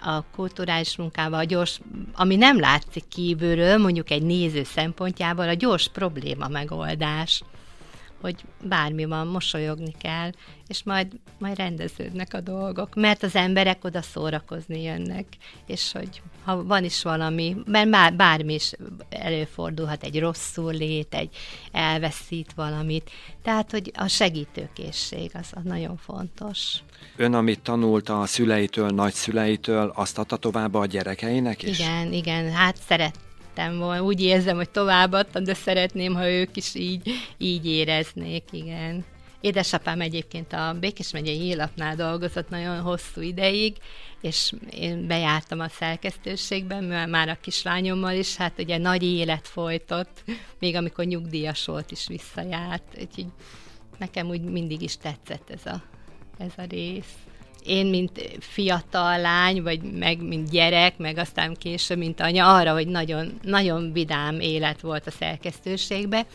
a 0.00 0.24
kulturális 0.34 0.96
munkával, 0.96 1.38
a 1.38 1.44
gyors, 1.44 1.80
ami 2.12 2.36
nem 2.36 2.60
látszik 2.60 3.08
kívülről, 3.08 3.78
mondjuk 3.78 4.10
egy 4.10 4.22
néző 4.22 4.64
szempontjából, 4.64 5.48
a 5.48 5.54
gyors 5.54 5.88
probléma 5.88 6.48
megoldás 6.48 7.42
hogy 8.20 8.36
bármi 8.62 9.04
van, 9.04 9.26
mosolyogni 9.26 9.94
kell, 9.98 10.30
és 10.66 10.82
majd, 10.82 11.06
majd 11.38 11.56
rendeződnek 11.56 12.34
a 12.34 12.40
dolgok, 12.40 12.94
mert 12.94 13.22
az 13.22 13.34
emberek 13.34 13.84
oda 13.84 14.02
szórakozni 14.02 14.82
jönnek, 14.82 15.26
és 15.66 15.92
hogy 15.92 16.22
ha 16.44 16.64
van 16.64 16.84
is 16.84 17.02
valami, 17.02 17.56
mert 17.66 17.90
bár, 17.90 18.14
bármi 18.14 18.54
is 18.54 18.72
előfordulhat, 19.08 20.02
egy 20.02 20.20
rosszul 20.20 20.72
lét, 20.72 21.14
egy 21.14 21.36
elveszít 21.72 22.52
valamit, 22.54 23.10
tehát, 23.42 23.70
hogy 23.70 23.92
a 23.94 24.06
segítőkészség 24.06 25.30
az, 25.34 25.50
az 25.50 25.62
nagyon 25.64 25.96
fontos. 25.96 26.76
Ön, 27.16 27.34
amit 27.34 27.60
tanulta 27.60 28.20
a 28.20 28.26
szüleitől, 28.26 28.88
nagyszüleitől, 28.88 29.92
azt 29.94 30.18
adta 30.18 30.36
tovább 30.36 30.74
a 30.74 30.86
gyerekeinek 30.86 31.62
is? 31.62 31.78
Igen, 31.78 32.12
igen, 32.12 32.52
hát 32.52 32.76
szeret, 32.86 33.18
szerettem 33.58 33.78
volna. 33.78 34.02
Úgy 34.02 34.20
érzem, 34.20 34.56
hogy 34.56 34.70
továbbadtam, 34.70 35.44
de 35.44 35.54
szeretném, 35.54 36.14
ha 36.14 36.30
ők 36.30 36.56
is 36.56 36.74
így, 36.74 37.10
így 37.38 37.66
éreznék, 37.66 38.44
igen. 38.50 39.04
Édesapám 39.40 40.00
egyébként 40.00 40.52
a 40.52 40.76
Békés 40.80 41.10
megyei 41.10 41.38
hírlapnál 41.38 41.96
dolgozott 41.96 42.48
nagyon 42.48 42.80
hosszú 42.80 43.20
ideig, 43.20 43.76
és 44.20 44.52
én 44.70 45.06
bejártam 45.06 45.60
a 45.60 45.68
szerkesztőségben, 45.68 47.08
már 47.08 47.28
a 47.28 47.38
kislányommal 47.40 48.14
is, 48.14 48.36
hát 48.36 48.58
ugye 48.58 48.78
nagy 48.78 49.02
élet 49.02 49.48
folytott, 49.48 50.24
még 50.58 50.76
amikor 50.76 51.04
nyugdíjas 51.04 51.64
volt 51.64 51.90
is 51.90 52.06
visszajárt, 52.06 52.96
úgyhogy 53.00 53.26
nekem 53.98 54.28
úgy 54.28 54.42
mindig 54.42 54.82
is 54.82 54.96
tetszett 54.96 55.50
ez 55.50 55.66
a, 55.72 55.82
ez 56.38 56.52
a 56.56 56.62
rész 56.68 57.14
én, 57.68 57.86
mint 57.86 58.38
fiatal 58.40 59.20
lány, 59.20 59.62
vagy 59.62 59.82
meg, 59.82 60.22
mint 60.22 60.50
gyerek, 60.50 60.98
meg 60.98 61.18
aztán 61.18 61.54
később, 61.54 61.98
mint 61.98 62.20
anya, 62.20 62.54
arra, 62.54 62.72
hogy 62.72 62.86
nagyon, 62.88 63.38
nagyon 63.42 63.92
vidám 63.92 64.40
élet 64.40 64.80
volt 64.80 65.06
a 65.06 65.10
szerkesztőségbe. 65.10 66.26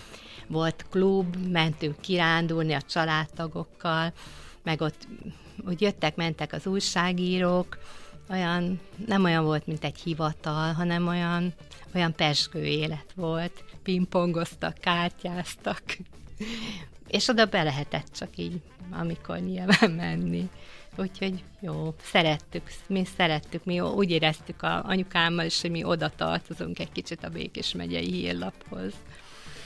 Volt 0.47 0.85
klub, 0.89 1.35
mentünk 1.51 2.01
kirándulni 2.01 2.73
a 2.73 2.81
családtagokkal, 2.81 4.13
meg 4.63 4.81
ott 4.81 5.07
hogy 5.65 5.81
jöttek, 5.81 6.15
mentek 6.15 6.53
az 6.53 6.67
újságírók, 6.67 7.77
olyan, 8.29 8.79
nem 9.05 9.23
olyan 9.23 9.43
volt, 9.43 9.67
mint 9.67 9.83
egy 9.83 9.99
hivatal, 10.03 10.73
hanem 10.73 11.07
olyan, 11.07 11.53
olyan 11.95 12.13
pesgő 12.13 12.63
élet 12.63 13.11
volt. 13.15 13.63
Pingpongoztak, 13.83 14.73
kártyáztak 14.73 15.81
és 17.13 17.27
oda 17.27 17.45
be 17.45 17.63
lehetett 17.63 18.07
csak 18.13 18.29
így, 18.35 18.61
amikor 18.91 19.37
nyilván 19.37 19.91
menni. 19.91 20.49
Úgyhogy 20.97 21.43
jó, 21.59 21.93
szerettük, 22.03 22.63
mi 22.87 23.05
szerettük, 23.17 23.65
mi 23.65 23.79
úgy 23.79 24.11
éreztük 24.11 24.63
a 24.63 24.83
anyukámmal 24.85 25.45
is, 25.45 25.61
hogy 25.61 25.71
mi 25.71 25.83
oda 25.83 26.11
tartozunk 26.15 26.79
egy 26.79 26.91
kicsit 26.91 27.23
a 27.23 27.29
Békés 27.29 27.73
megyei 27.73 28.11
hírlaphoz. 28.11 28.93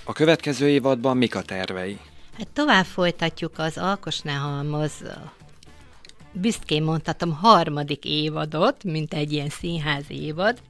A 0.04 0.13
következő 0.13 0.70
évadban 0.70 1.18
mik 1.18 1.36
a 1.36 1.42
tervei? 1.42 2.00
Hát 2.38 2.48
tovább 2.48 2.86
folytatjuk 2.86 3.60
az 3.60 3.78
Alkos 3.78 4.22
Nehalmoz 4.22 5.04
büszkén 6.32 6.84
mondhatom 6.84 7.32
harmadik 7.32 8.06
évadot, 8.06 8.84
mint 8.84 9.13
egy 9.13 9.32
ilyen 9.32 9.50
színház 9.50 10.06
évad, 10.08 10.62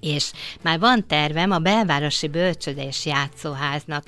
és 0.00 0.32
már 0.62 0.78
van 0.78 1.06
tervem, 1.06 1.50
a 1.50 1.58
belvárosi 1.58 2.28
bölcsöde 2.28 2.86
és 2.86 3.06
játszóháznak 3.06 4.04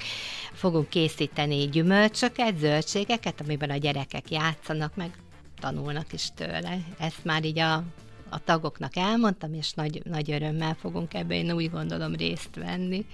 fogunk 0.52 0.88
készíteni 0.88 1.68
gyümölcsöket, 1.68 2.58
zöldségeket, 2.58 3.40
amiben 3.40 3.70
a 3.70 3.76
gyerekek 3.76 4.30
játszanak, 4.30 4.94
meg 4.94 5.10
tanulnak 5.62 6.12
is 6.12 6.28
tőle. 6.34 6.78
Ezt 6.98 7.24
már 7.24 7.44
így 7.44 7.58
a, 7.58 7.74
a 8.28 8.44
tagoknak 8.44 8.96
elmondtam, 8.96 9.54
és 9.54 9.72
nagy, 9.72 10.02
nagy 10.04 10.30
örömmel 10.30 10.76
fogunk 10.80 11.14
ebben, 11.14 11.36
én 11.36 11.52
úgy 11.52 11.70
gondolom, 11.70 12.14
részt 12.14 12.54
venni. 12.54 13.06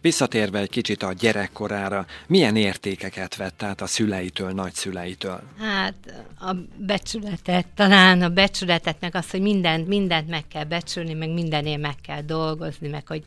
Visszatérve 0.00 0.58
egy 0.58 0.70
kicsit 0.70 1.02
a 1.02 1.12
gyerekkorára, 1.12 2.06
milyen 2.26 2.56
értékeket 2.56 3.36
vett 3.36 3.62
át 3.62 3.80
a 3.80 3.86
szüleitől, 3.86 4.50
nagyszüleitől? 4.50 5.42
Hát 5.58 5.94
a 6.40 6.54
becsületet, 6.76 7.66
talán 7.66 8.22
a 8.22 8.28
becsületet, 8.28 9.00
meg 9.00 9.14
az, 9.14 9.30
hogy 9.30 9.40
mindent, 9.40 9.88
mindent 9.88 10.28
meg 10.28 10.48
kell 10.48 10.64
becsülni, 10.64 11.14
meg 11.14 11.30
mindenért 11.30 11.80
meg 11.80 11.96
kell 12.02 12.22
dolgozni, 12.22 12.88
meg 12.88 13.06
hogy 13.06 13.22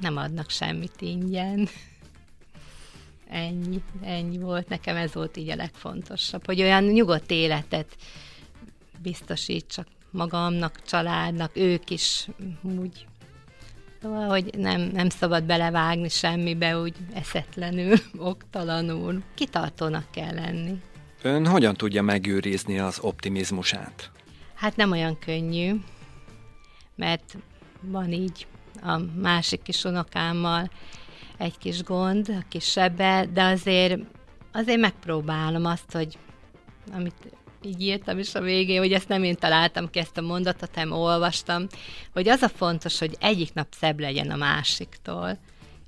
nem 0.00 0.16
adnak 0.16 0.50
semmit 0.50 1.00
ingyen. 1.00 1.68
Ennyi, 3.32 3.82
ennyi 4.02 4.38
volt. 4.38 4.68
Nekem 4.68 4.96
ez 4.96 5.14
volt 5.14 5.36
így 5.36 5.50
a 5.50 5.56
legfontosabb, 5.56 6.46
hogy 6.46 6.60
olyan 6.60 6.84
nyugodt 6.84 7.30
életet 7.30 7.96
biztosítsak 9.02 9.86
magamnak, 10.10 10.82
családnak, 10.82 11.56
ők 11.56 11.90
is 11.90 12.28
úgy 12.62 13.06
Szóval, 14.02 14.28
hogy 14.28 14.50
nem, 14.58 14.80
nem 14.80 15.08
szabad 15.08 15.44
belevágni 15.44 16.08
semmibe 16.08 16.78
úgy 16.78 16.94
eszetlenül, 17.14 17.96
oktalanul. 18.18 19.22
Kitartónak 19.34 20.10
kell 20.10 20.34
lenni. 20.34 20.80
Ön 21.22 21.46
hogyan 21.46 21.74
tudja 21.74 22.02
megőrizni 22.02 22.78
az 22.78 22.98
optimizmusát? 23.00 24.10
Hát 24.54 24.76
nem 24.76 24.90
olyan 24.90 25.18
könnyű, 25.18 25.74
mert 26.96 27.36
van 27.80 28.12
így 28.12 28.46
a 28.82 28.98
másik 29.20 29.62
kis 29.62 29.84
unokámmal 29.84 30.70
egy 31.42 31.58
kis 31.58 31.82
gond, 31.82 32.28
a 32.28 32.44
kisebbe, 32.48 33.26
de 33.32 33.42
azért, 33.42 34.00
azért 34.52 34.80
megpróbálom 34.80 35.64
azt, 35.64 35.92
hogy 35.92 36.18
amit 36.92 37.32
így 37.62 37.80
írtam 37.82 38.18
is 38.18 38.34
a 38.34 38.40
végén, 38.40 38.78
hogy 38.78 38.92
ezt 38.92 39.08
nem 39.08 39.22
én 39.22 39.36
találtam 39.36 39.90
ki 39.90 39.98
ezt 39.98 40.18
a 40.18 40.20
mondatot, 40.20 40.74
hanem 40.74 40.92
olvastam, 40.92 41.66
hogy 42.12 42.28
az 42.28 42.42
a 42.42 42.48
fontos, 42.48 42.98
hogy 42.98 43.16
egyik 43.20 43.54
nap 43.54 43.66
szebb 43.78 44.00
legyen 44.00 44.30
a 44.30 44.36
másiktól. 44.36 45.38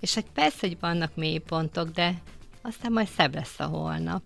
És 0.01 0.14
hogy 0.14 0.27
persze, 0.35 0.57
hogy 0.61 0.77
vannak 0.81 1.17
mélypontok, 1.17 1.88
de 1.88 2.14
aztán 2.62 2.93
majd 2.93 3.09
szebb 3.09 3.35
lesz 3.35 3.61
a 3.61 3.64
holnap. 3.64 4.23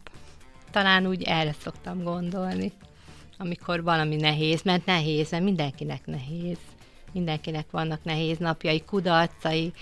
Talán 0.70 1.06
úgy 1.06 1.22
erre 1.22 1.54
szoktam 1.62 2.02
gondolni, 2.02 2.72
amikor 3.38 3.82
valami 3.82 4.16
nehéz, 4.16 4.62
mert 4.62 4.86
nehéz, 4.86 5.30
mert 5.30 5.44
mindenkinek 5.44 6.06
nehéz. 6.06 6.58
Mindenkinek 7.12 7.70
vannak 7.70 8.04
nehéz 8.04 8.38
napjai, 8.38 8.82
kudarcai, 8.84 9.72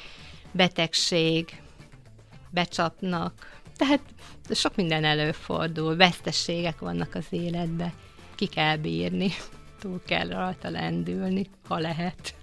betegség, 0.56 1.62
becsapnak, 2.50 3.60
tehát 3.76 4.00
sok 4.50 4.76
minden 4.76 5.04
előfordul, 5.04 5.96
veszteségek 5.96 6.78
vannak 6.78 7.14
az 7.14 7.26
életben, 7.30 7.92
ki 8.34 8.46
kell 8.46 8.76
bírni, 8.76 9.30
túl 9.80 10.02
kell 10.06 10.28
rajta 10.28 10.70
lendülni, 10.70 11.46
ha 11.68 11.78
lehet 11.78 12.34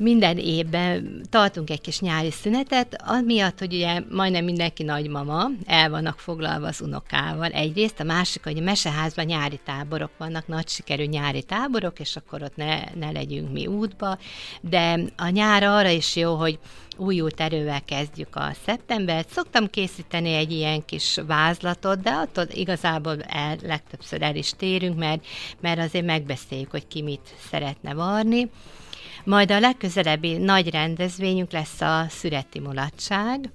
minden 0.00 0.38
évben 0.38 1.22
tartunk 1.30 1.70
egy 1.70 1.80
kis 1.80 2.00
nyári 2.00 2.30
szünetet, 2.30 3.02
amiatt, 3.06 3.58
hogy 3.58 3.74
ugye 3.74 4.02
majdnem 4.10 4.44
mindenki 4.44 4.82
nagymama, 4.82 5.50
el 5.66 5.90
vannak 5.90 6.18
foglalva 6.18 6.66
az 6.66 6.80
unokával 6.80 7.50
egyrészt, 7.50 8.00
a 8.00 8.04
másik, 8.04 8.44
hogy 8.44 8.58
a 8.58 8.62
meseházban 8.62 9.24
nyári 9.24 9.60
táborok 9.64 10.10
vannak, 10.18 10.46
nagy 10.46 10.68
sikerű 10.68 11.04
nyári 11.04 11.42
táborok, 11.42 12.00
és 12.00 12.16
akkor 12.16 12.42
ott 12.42 12.56
ne, 12.56 12.80
ne 12.94 13.10
legyünk 13.10 13.52
mi 13.52 13.66
útba, 13.66 14.18
de 14.60 15.00
a 15.16 15.28
nyár 15.28 15.62
arra 15.62 15.88
is 15.88 16.16
jó, 16.16 16.34
hogy 16.34 16.58
újult 16.96 17.40
erővel 17.40 17.84
kezdjük 17.84 18.36
a 18.36 18.50
szeptembert. 18.64 19.30
Szoktam 19.30 19.66
készíteni 19.66 20.34
egy 20.34 20.52
ilyen 20.52 20.84
kis 20.84 21.18
vázlatot, 21.26 22.00
de 22.00 22.10
attól 22.10 22.46
igazából 22.52 23.22
el, 23.22 23.56
legtöbbször 23.62 24.22
el 24.22 24.36
is 24.36 24.50
térünk, 24.56 24.98
mert, 24.98 25.26
mert 25.60 25.80
azért 25.80 26.04
megbeszéljük, 26.04 26.70
hogy 26.70 26.86
ki 26.86 27.02
mit 27.02 27.34
szeretne 27.50 27.94
varni. 27.94 28.50
Majd 29.24 29.50
a 29.50 29.60
legközelebbi 29.60 30.36
nagy 30.36 30.70
rendezvényünk 30.70 31.52
lesz 31.52 31.80
a 31.80 32.06
szüreti 32.08 32.58
mulatság. 32.58 33.50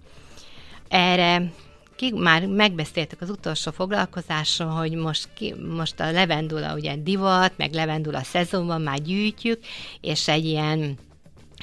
Erre 0.88 1.52
ki, 1.96 2.14
már 2.16 2.46
megbeszéltük 2.46 3.22
az 3.22 3.30
utolsó 3.30 3.72
foglalkozáson, 3.72 4.70
hogy 4.70 4.94
most, 4.94 5.30
ki, 5.34 5.54
most 5.76 6.00
a 6.00 6.12
levendula 6.12 6.74
ugye 6.74 6.96
divat, 6.96 7.58
meg 7.58 7.74
levendula 7.74 8.24
szezonban 8.24 8.82
már 8.82 9.02
gyűjtjük, 9.02 9.60
és 10.02 10.28
egy 10.28 10.46
ilyen 10.46 10.98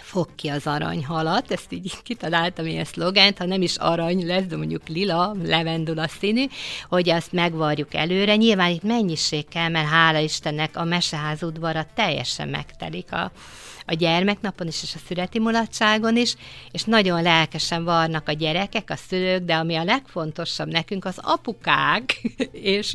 fog 0.01 0.29
ki 0.35 0.49
az 0.49 0.67
aranyhalat, 0.67 1.51
ezt 1.51 1.73
így 1.73 2.03
kitaláltam 2.03 2.67
ilyen 2.67 2.85
szlogent, 2.85 3.39
ha 3.39 3.45
nem 3.45 3.63
is 3.63 3.77
arany 3.77 4.27
lesz, 4.27 4.45
de 4.45 4.57
mondjuk 4.57 4.89
lila, 4.89 5.37
levendula 5.45 6.09
színű, 6.09 6.45
hogy 6.89 7.11
azt 7.11 7.33
megvarjuk 7.33 7.95
előre. 7.95 8.37
Nyilván 8.37 8.71
itt 8.71 8.83
mennyiség 8.83 9.49
kell, 9.49 9.69
mert 9.69 9.89
hála 9.89 10.19
Istennek 10.19 10.77
a 10.77 10.85
meseház 10.85 11.43
udvara 11.43 11.87
teljesen 11.95 12.49
megtelik 12.49 13.13
a, 13.13 13.33
a 13.87 13.95
gyermeknapon 13.95 14.67
is, 14.67 14.83
és 14.83 14.95
a 14.95 14.99
születi 15.07 15.39
mulatságon 15.39 16.17
is, 16.17 16.35
és 16.71 16.83
nagyon 16.83 17.23
lelkesen 17.23 17.85
varnak 17.85 18.29
a 18.29 18.33
gyerekek, 18.33 18.91
a 18.91 18.97
szülők, 18.97 19.45
de 19.45 19.55
ami 19.55 19.77
a 19.77 19.85
legfontosabb 19.85 20.69
nekünk, 20.69 21.05
az 21.05 21.19
apukák, 21.23 22.21
és 22.53 22.95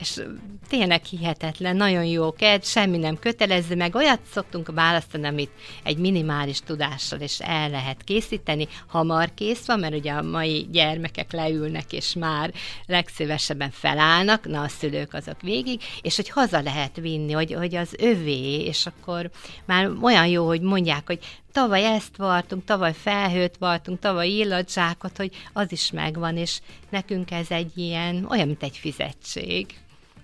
és 0.00 0.22
tényleg 0.68 1.04
hihetetlen, 1.04 1.76
nagyon 1.76 2.04
jó 2.04 2.32
kert, 2.32 2.64
semmi 2.64 2.98
nem 2.98 3.18
kötelező, 3.18 3.76
meg 3.76 3.94
olyat 3.94 4.20
szoktunk 4.32 4.70
választani, 4.74 5.26
amit 5.26 5.50
egy 5.82 5.96
minimális 5.96 6.60
tudással 6.60 7.20
is 7.20 7.40
el 7.40 7.70
lehet 7.70 8.04
készíteni, 8.04 8.68
hamar 8.86 9.34
kész 9.34 9.66
van, 9.66 9.78
mert 9.78 9.94
ugye 9.94 10.12
a 10.12 10.22
mai 10.22 10.68
gyermekek 10.70 11.32
leülnek, 11.32 11.92
és 11.92 12.14
már 12.14 12.52
legszívesebben 12.86 13.70
felállnak, 13.70 14.46
na 14.46 14.62
a 14.62 14.68
szülők 14.68 15.14
azok 15.14 15.40
végig, 15.40 15.80
és 16.02 16.16
hogy 16.16 16.28
haza 16.28 16.60
lehet 16.60 16.96
vinni, 16.96 17.32
hogy, 17.32 17.52
hogy 17.52 17.74
az 17.74 17.94
övé, 17.98 18.64
és 18.64 18.86
akkor 18.86 19.30
már 19.64 19.90
olyan 20.02 20.26
jó, 20.26 20.46
hogy 20.46 20.60
mondják, 20.60 21.06
hogy 21.06 21.18
tavaly 21.52 21.84
ezt 21.84 22.16
vartunk, 22.16 22.64
tavaly 22.64 22.94
felhőt 22.94 23.56
vartunk, 23.58 23.98
tavaly 23.98 24.28
illatzsákot, 24.28 25.16
hogy 25.16 25.30
az 25.52 25.72
is 25.72 25.90
megvan, 25.90 26.36
és 26.36 26.60
nekünk 26.90 27.30
ez 27.30 27.50
egy 27.50 27.78
ilyen, 27.78 28.26
olyan, 28.28 28.46
mint 28.46 28.62
egy 28.62 28.76
fizetség 28.76 29.66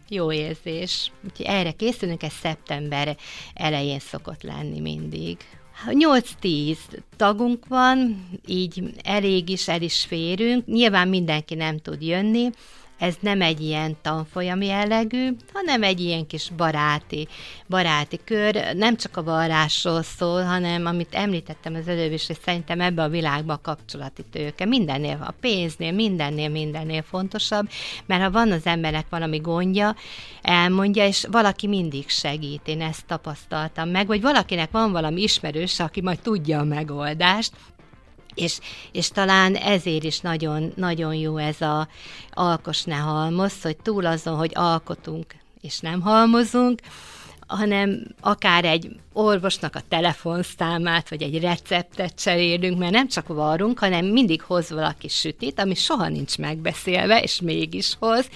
jó 0.09 0.33
érzés. 0.33 1.12
Úgyhogy 1.25 1.47
erre 1.47 1.73
készülünk, 1.73 2.23
ez 2.23 2.33
szeptember 2.33 3.16
elején 3.55 3.99
szokott 3.99 4.42
lenni 4.42 4.81
mindig. 4.81 5.37
8-10 5.87 6.77
tagunk 7.16 7.66
van, 7.66 8.29
így 8.47 8.83
elég 9.03 9.49
is 9.49 9.69
el 9.69 9.83
is 9.83 10.05
férünk. 10.05 10.66
Nyilván 10.66 11.09
mindenki 11.09 11.55
nem 11.55 11.79
tud 11.79 12.03
jönni, 12.03 12.51
ez 12.99 13.15
nem 13.21 13.43
egy 13.43 13.61
ilyen 13.61 13.97
tanfolyam 14.03 14.63
jellegű, 14.63 15.37
hanem 15.53 15.83
egy 15.83 16.01
ilyen 16.01 16.27
kis 16.27 16.51
baráti, 16.57 17.29
baráti 17.69 18.21
kör. 18.25 18.75
Nem 18.75 18.97
csak 18.97 19.17
a 19.17 19.23
vallásról 19.23 20.03
szól, 20.03 20.43
hanem 20.43 20.87
amit 20.87 21.15
említettem 21.15 21.75
az 21.75 21.89
előbb 21.89 22.13
is, 22.13 22.27
hogy 22.27 22.39
szerintem 22.45 22.81
ebbe 22.81 23.03
a 23.03 23.09
világba 23.09 23.53
a 23.53 23.61
kapcsolati 23.63 24.25
tőke. 24.33 24.65
Mindennél, 24.65 25.19
a 25.27 25.35
pénznél, 25.41 25.93
mindennél, 25.93 26.49
mindennél 26.49 27.03
fontosabb, 27.03 27.69
mert 28.07 28.23
ha 28.23 28.31
van 28.31 28.53
az 28.53 28.67
emberek 28.67 29.07
valami 29.11 29.39
gondja, 29.39 29.95
elmondja, 30.43 31.07
és 31.07 31.27
valaki 31.31 31.67
mindig 31.67 32.09
segít. 32.09 32.69
Én 32.69 32.81
ezt 32.81 33.07
tapasztaltam 33.07 33.89
meg, 33.89 34.07
vagy 34.07 34.21
valakinek 34.21 34.71
van 34.71 34.93
valami 34.93 35.23
ismerős, 35.23 35.81
aki 35.81 36.01
majd 36.01 36.21
tudja 36.21 36.59
a 36.59 36.65
megoldást, 36.65 37.53
és, 38.37 38.59
és 38.92 39.09
talán 39.09 39.55
ezért 39.55 40.05
is 40.05 40.20
nagyon, 40.20 40.72
nagyon 40.77 41.14
jó 41.14 41.37
ez 41.37 41.61
a 41.61 41.88
alkos 42.33 42.83
ne 42.83 42.96
halmoz, 42.96 43.62
hogy 43.62 43.77
túl 43.77 44.07
azon, 44.07 44.37
hogy 44.37 44.53
alkotunk 44.55 45.35
és 45.61 45.81
nem 45.81 46.01
halmozunk, 46.01 46.81
hanem 47.46 48.03
akár 48.20 48.64
egy 48.64 48.90
orvosnak 49.12 49.75
a 49.75 49.83
telefonszámát, 49.88 51.09
vagy 51.09 51.22
egy 51.22 51.40
receptet 51.40 52.14
cserélünk, 52.14 52.79
mert 52.79 52.92
nem 52.92 53.09
csak 53.09 53.27
varunk, 53.27 53.79
hanem 53.79 54.07
mindig 54.07 54.42
hoz 54.42 54.70
valaki 54.70 55.09
sütit, 55.09 55.61
ami 55.61 55.75
soha 55.75 56.09
nincs 56.09 56.38
megbeszélve, 56.38 57.20
és 57.22 57.40
mégis 57.40 57.96
hoz. 57.99 58.29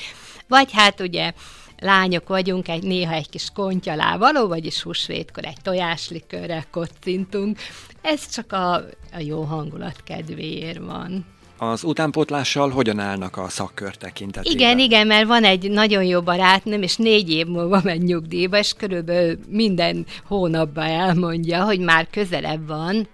Vagy 0.49 0.73
hát 0.73 1.01
ugye 1.01 1.33
lányok 1.81 2.29
vagyunk, 2.29 2.69
egy, 2.69 2.83
néha 2.83 3.13
egy 3.13 3.29
kis 3.29 3.49
kontyalá 3.55 4.17
való, 4.17 4.49
vagyis 4.49 4.83
húsvétkor 4.83 5.45
egy 5.45 5.61
tojáslikörrel 5.63 6.65
kocintunk. 6.71 7.59
Ez 8.03 8.29
csak 8.29 8.53
a, 8.53 8.75
a 9.13 9.19
jó 9.19 9.43
hangulat 9.43 10.03
kedvéért 10.05 10.79
van. 10.79 11.27
Az 11.59 11.85
utánpótlással 11.85 12.71
hogyan 12.71 12.99
állnak 12.99 13.37
a 13.37 13.49
szakkör 13.49 13.95
tekintetében? 13.95 14.59
Igen, 14.59 14.79
igen, 14.79 15.07
mert 15.07 15.27
van 15.27 15.45
egy 15.45 15.71
nagyon 15.71 16.05
jó 16.05 16.23
barátnőm, 16.23 16.83
és 16.83 16.97
négy 16.97 17.31
év 17.31 17.47
múlva 17.47 17.81
megy 17.85 18.03
nyugdíjba, 18.03 18.59
és 18.59 18.73
körülbelül 18.73 19.39
minden 19.49 20.07
hónapban 20.25 20.85
elmondja, 20.85 21.65
hogy 21.65 21.81
már 21.81 22.07
közelebb 22.11 22.67
van, 22.67 23.09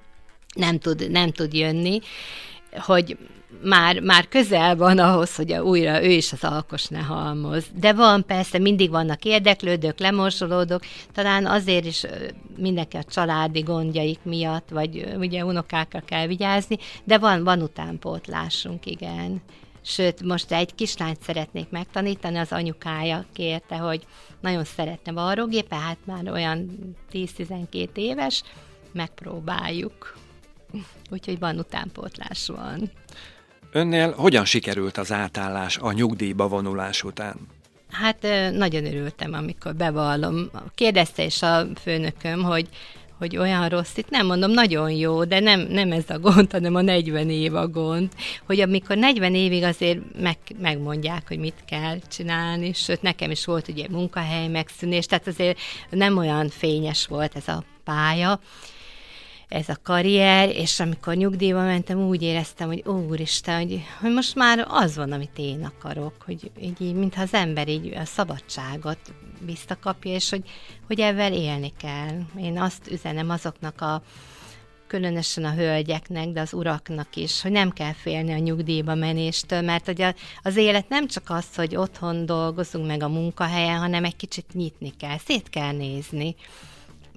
nem 0.55 0.79
tud, 0.79 1.11
nem 1.11 1.33
tud 1.33 1.55
jönni, 1.55 2.01
hogy 2.79 3.17
már, 3.63 4.01
már 4.01 4.29
közel 4.29 4.77
van 4.77 4.99
ahhoz, 4.99 5.37
hogy 5.37 5.53
a, 5.53 5.63
újra 5.63 6.05
ő 6.05 6.11
is 6.11 6.33
az 6.33 6.45
alkos 6.45 6.87
ne 6.87 7.01
halmoz. 7.01 7.65
De 7.75 7.93
van 7.93 8.25
persze, 8.27 8.59
mindig 8.59 8.91
vannak 8.91 9.25
érdeklődők, 9.25 9.99
lemorsolódók, 9.99 10.83
talán 11.13 11.47
azért 11.47 11.85
is 11.85 12.05
mindenki 12.57 12.97
a 12.97 13.03
családi 13.03 13.61
gondjaik 13.61 14.19
miatt, 14.23 14.69
vagy 14.69 15.15
ugye 15.17 15.45
unokákra 15.45 16.01
kell 16.01 16.27
vigyázni, 16.27 16.79
de 17.05 17.19
van, 17.19 17.45
van 17.45 17.63
utánpótlásunk, 17.63 18.87
igen. 18.87 19.43
Sőt, 19.83 20.23
most 20.23 20.53
egy 20.53 20.75
kislányt 20.75 21.23
szeretnék 21.23 21.71
megtanítani, 21.71 22.39
az 22.39 22.53
anyukája 22.53 23.25
kérte, 23.33 23.77
hogy 23.77 24.07
nagyon 24.41 24.65
szeretne 24.65 25.13
varrógépet, 25.13 25.79
hát 25.79 25.99
már 26.05 26.31
olyan 26.31 26.71
10-12 27.13 27.89
éves, 27.95 28.43
megpróbáljuk. 28.93 30.17
Úgyhogy 31.11 31.39
van 31.39 31.59
utánpótlás 31.59 32.47
van. 32.47 32.91
Önnél 33.77 34.15
hogyan 34.17 34.45
sikerült 34.45 34.97
az 34.97 35.13
átállás 35.13 35.79
a 35.79 35.93
nyugdíjba 35.93 36.49
vonulás 36.49 37.03
után? 37.03 37.37
Hát 37.91 38.27
nagyon 38.53 38.87
örültem, 38.87 39.33
amikor 39.33 39.75
bevallom. 39.75 40.51
Kérdezte 40.75 41.25
is 41.25 41.43
a 41.43 41.67
főnököm, 41.83 42.43
hogy 42.43 42.69
hogy 43.19 43.37
olyan 43.37 43.69
rossz, 43.69 43.97
itt 43.97 44.11
nem 44.11 44.27
mondom, 44.27 44.51
nagyon 44.51 44.91
jó, 44.91 45.25
de 45.25 45.41
nem, 45.41 45.61
nem 45.61 45.93
ez 45.93 46.05
a 46.09 46.19
gond, 46.19 46.53
hanem 46.53 46.75
a 46.75 46.81
40 46.81 47.31
év 47.31 47.55
a 47.55 47.69
gond, 47.69 48.09
hogy 48.47 48.61
amikor 48.61 48.97
40 48.97 49.35
évig 49.35 49.63
azért 49.63 49.99
meg, 50.21 50.37
megmondják, 50.61 51.29
hogy 51.29 51.39
mit 51.39 51.65
kell 51.67 51.99
csinálni, 52.09 52.73
sőt, 52.73 53.03
nekem 53.03 53.31
is 53.31 53.45
volt 53.45 53.69
ugye 53.69 53.87
munkahely 53.91 54.49
megszűnés, 54.49 55.07
tehát 55.07 55.27
azért 55.27 55.59
nem 55.91 56.17
olyan 56.17 56.49
fényes 56.49 57.07
volt 57.07 57.37
ez 57.37 57.49
a 57.49 57.65
pálya, 57.85 58.41
ez 59.49 59.69
a 59.69 59.77
karrier, 59.83 60.49
és 60.49 60.81
amikor 60.81 61.15
nyugdíjba 61.15 61.63
mentem, 61.63 61.99
úgy 61.99 62.23
éreztem, 62.23 62.67
hogy 62.67 62.83
úristen, 62.87 63.57
hogy, 63.57 63.83
hogy 64.01 64.13
most 64.13 64.35
már 64.35 64.67
az 64.69 64.97
van, 64.97 65.13
amit 65.13 65.39
én 65.39 65.65
akarok, 65.65 66.15
hogy 66.25 66.51
így, 66.61 66.81
így 66.81 66.95
mintha 66.95 67.23
az 67.23 67.35
ember 67.35 67.69
így 67.69 67.95
a 67.95 68.05
szabadságot 68.05 68.99
visszakapja, 69.41 70.13
és 70.13 70.31
hogy, 70.31 70.43
hogy 70.87 71.01
ebben 71.01 71.33
élni 71.33 71.73
kell. 71.79 72.21
Én 72.41 72.61
azt 72.61 72.91
üzenem 72.91 73.31
azoknak 73.31 73.81
a 73.81 74.03
különösen 74.87 75.45
a 75.45 75.55
hölgyeknek, 75.55 76.29
de 76.29 76.41
az 76.41 76.53
uraknak 76.53 77.17
is, 77.17 77.43
hogy 77.43 77.51
nem 77.51 77.71
kell 77.71 77.93
félni 77.93 78.33
a 78.33 78.39
nyugdíjba 78.39 78.95
menéstől, 78.95 79.61
mert 79.61 79.89
ugye 79.89 80.15
az 80.43 80.57
élet 80.57 80.89
nem 80.89 81.07
csak 81.07 81.25
az, 81.27 81.55
hogy 81.55 81.77
otthon 81.77 82.27
dolgozunk 82.27 82.87
meg 82.87 83.03
a 83.03 83.09
munkahelyen, 83.09 83.79
hanem 83.79 84.05
egy 84.05 84.17
kicsit 84.17 84.47
nyitni 84.53 84.93
kell, 84.99 85.19
szét 85.19 85.51
kell 85.51 85.73
nézni 85.73 86.35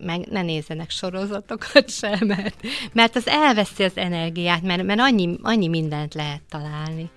meg 0.01 0.27
ne 0.27 0.41
nézzenek 0.41 0.89
sorozatokat 0.89 1.89
sem, 1.99 2.27
mert, 2.27 2.65
mert 2.93 3.15
az 3.15 3.27
elveszi 3.27 3.83
az 3.83 3.97
energiát, 3.97 4.61
mert, 4.61 4.83
mert 4.83 4.99
annyi, 4.99 5.37
annyi 5.41 5.67
mindent 5.67 6.13
lehet 6.13 6.41
találni 6.49 7.09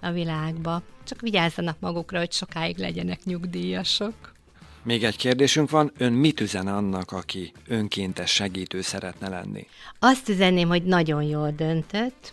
a 0.00 0.10
világba. 0.10 0.82
Csak 1.04 1.20
vigyázzanak 1.20 1.76
magukra, 1.80 2.18
hogy 2.18 2.32
sokáig 2.32 2.78
legyenek 2.78 3.24
nyugdíjasok. 3.24 4.34
Még 4.82 5.04
egy 5.04 5.16
kérdésünk 5.16 5.70
van, 5.70 5.92
ön 5.98 6.12
mit 6.12 6.40
üzen 6.40 6.66
annak, 6.66 7.12
aki 7.12 7.52
önkéntes 7.68 8.30
segítő 8.30 8.80
szeretne 8.80 9.28
lenni? 9.28 9.66
Azt 9.98 10.28
üzenném, 10.28 10.68
hogy 10.68 10.82
nagyon 10.82 11.22
jól 11.22 11.50
döntött, 11.50 12.32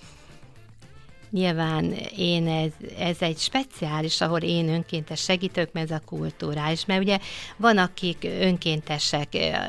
Nyilván 1.33 1.93
én 2.15 2.47
ez, 2.47 2.71
ez 2.97 3.17
egy 3.19 3.37
speciális, 3.37 4.21
ahol 4.21 4.39
én 4.39 4.69
önkéntes 4.69 5.21
segítők, 5.21 5.71
mert 5.71 5.91
ez 5.91 5.97
a 5.97 6.05
kulturális, 6.05 6.85
mert 6.85 7.01
ugye 7.01 7.19
van, 7.57 7.77
akik 7.77 8.27
önkéntesek, 8.39 9.27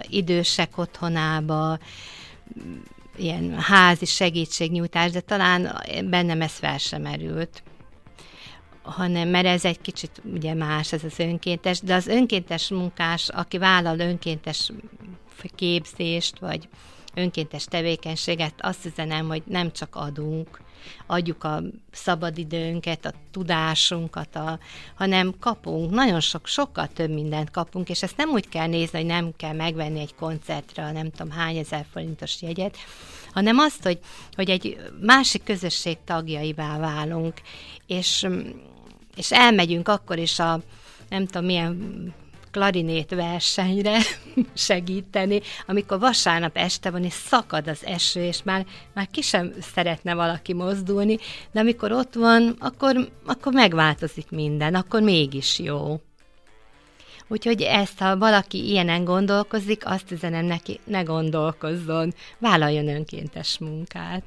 idősek 0.09 0.79
otthonába, 0.79 1.79
ilyen 3.16 3.59
házi 3.59 4.05
segítségnyújtás, 4.05 5.11
de 5.11 5.20
talán 5.20 5.81
bennem 6.11 6.40
ez 6.40 6.53
fel 6.53 6.79
sem 6.79 7.07
erült 7.07 7.62
hanem 8.83 9.29
mert 9.29 9.46
ez 9.46 9.64
egy 9.64 9.81
kicsit 9.81 10.22
ugye 10.35 10.55
más, 10.55 10.92
ez 10.92 11.05
az 11.05 11.18
önkéntes, 11.18 11.81
de 11.81 11.94
az 11.94 12.07
önkéntes 12.07 12.68
munkás, 12.68 13.29
aki 13.29 13.59
vállal 13.59 13.98
önkéntes 13.98 14.70
képzést, 15.55 16.38
vagy 16.38 16.68
önkéntes 17.14 17.64
tevékenységet, 17.64 18.55
azt 18.59 18.85
üzenem, 18.85 19.27
hogy 19.27 19.42
nem 19.46 19.72
csak 19.72 19.96
adunk, 19.96 20.61
adjuk 21.07 21.44
a 21.44 21.62
szabadidőnket, 21.92 23.07
a 23.07 23.12
tudásunkat, 23.31 24.37
a, 24.37 24.59
hanem 24.94 25.35
kapunk, 25.40 25.90
nagyon 25.90 26.20
sok, 26.20 26.47
sokkal 26.47 26.88
több 26.88 27.11
mindent 27.11 27.51
kapunk, 27.51 27.88
és 27.88 28.03
ezt 28.03 28.16
nem 28.16 28.31
úgy 28.31 28.49
kell 28.49 28.66
nézni, 28.66 28.99
hogy 28.99 29.07
nem 29.07 29.33
kell 29.37 29.53
megvenni 29.53 30.01
egy 30.01 30.14
koncertre, 30.14 30.92
nem 30.92 31.11
tudom 31.11 31.33
hány 31.33 31.57
ezer 31.57 31.87
forintos 31.92 32.42
jegyet, 32.42 32.77
hanem 33.33 33.59
azt, 33.59 33.83
hogy, 33.83 33.99
hogy 34.33 34.51
egy 34.51 34.79
másik 35.01 35.42
közösség 35.44 35.97
tagjaivá 36.05 36.79
válunk, 36.79 37.35
és, 37.87 38.27
és 39.16 39.33
elmegyünk 39.33 39.88
akkor 39.88 40.18
is 40.18 40.38
a 40.38 40.61
nem 41.09 41.27
tudom 41.27 41.44
milyen 41.44 42.14
klarinét 42.54 43.10
versenyre 43.10 43.98
segíteni, 44.54 45.40
amikor 45.66 45.98
vasárnap 45.98 46.56
este 46.56 46.90
van, 46.90 47.04
és 47.04 47.12
szakad 47.12 47.68
az 47.68 47.84
eső, 47.84 48.24
és 48.24 48.42
már, 48.42 48.66
már 48.92 49.08
ki 49.10 49.22
sem 49.22 49.52
szeretne 49.60 50.14
valaki 50.14 50.52
mozdulni, 50.52 51.18
de 51.52 51.60
amikor 51.60 51.92
ott 51.92 52.14
van, 52.14 52.56
akkor, 52.58 53.08
akkor 53.26 53.52
megváltozik 53.52 54.30
minden, 54.30 54.74
akkor 54.74 55.02
mégis 55.02 55.58
jó. 55.58 56.00
Úgyhogy 57.28 57.62
ezt, 57.62 57.98
ha 57.98 58.18
valaki 58.18 58.68
ilyenen 58.68 59.04
gondolkozik, 59.04 59.86
azt 59.86 60.10
üzenem 60.10 60.44
neki, 60.44 60.80
ne 60.84 61.02
gondolkozzon, 61.02 62.14
vállaljon 62.38 62.88
önkéntes 62.88 63.58
munkát. 63.58 64.22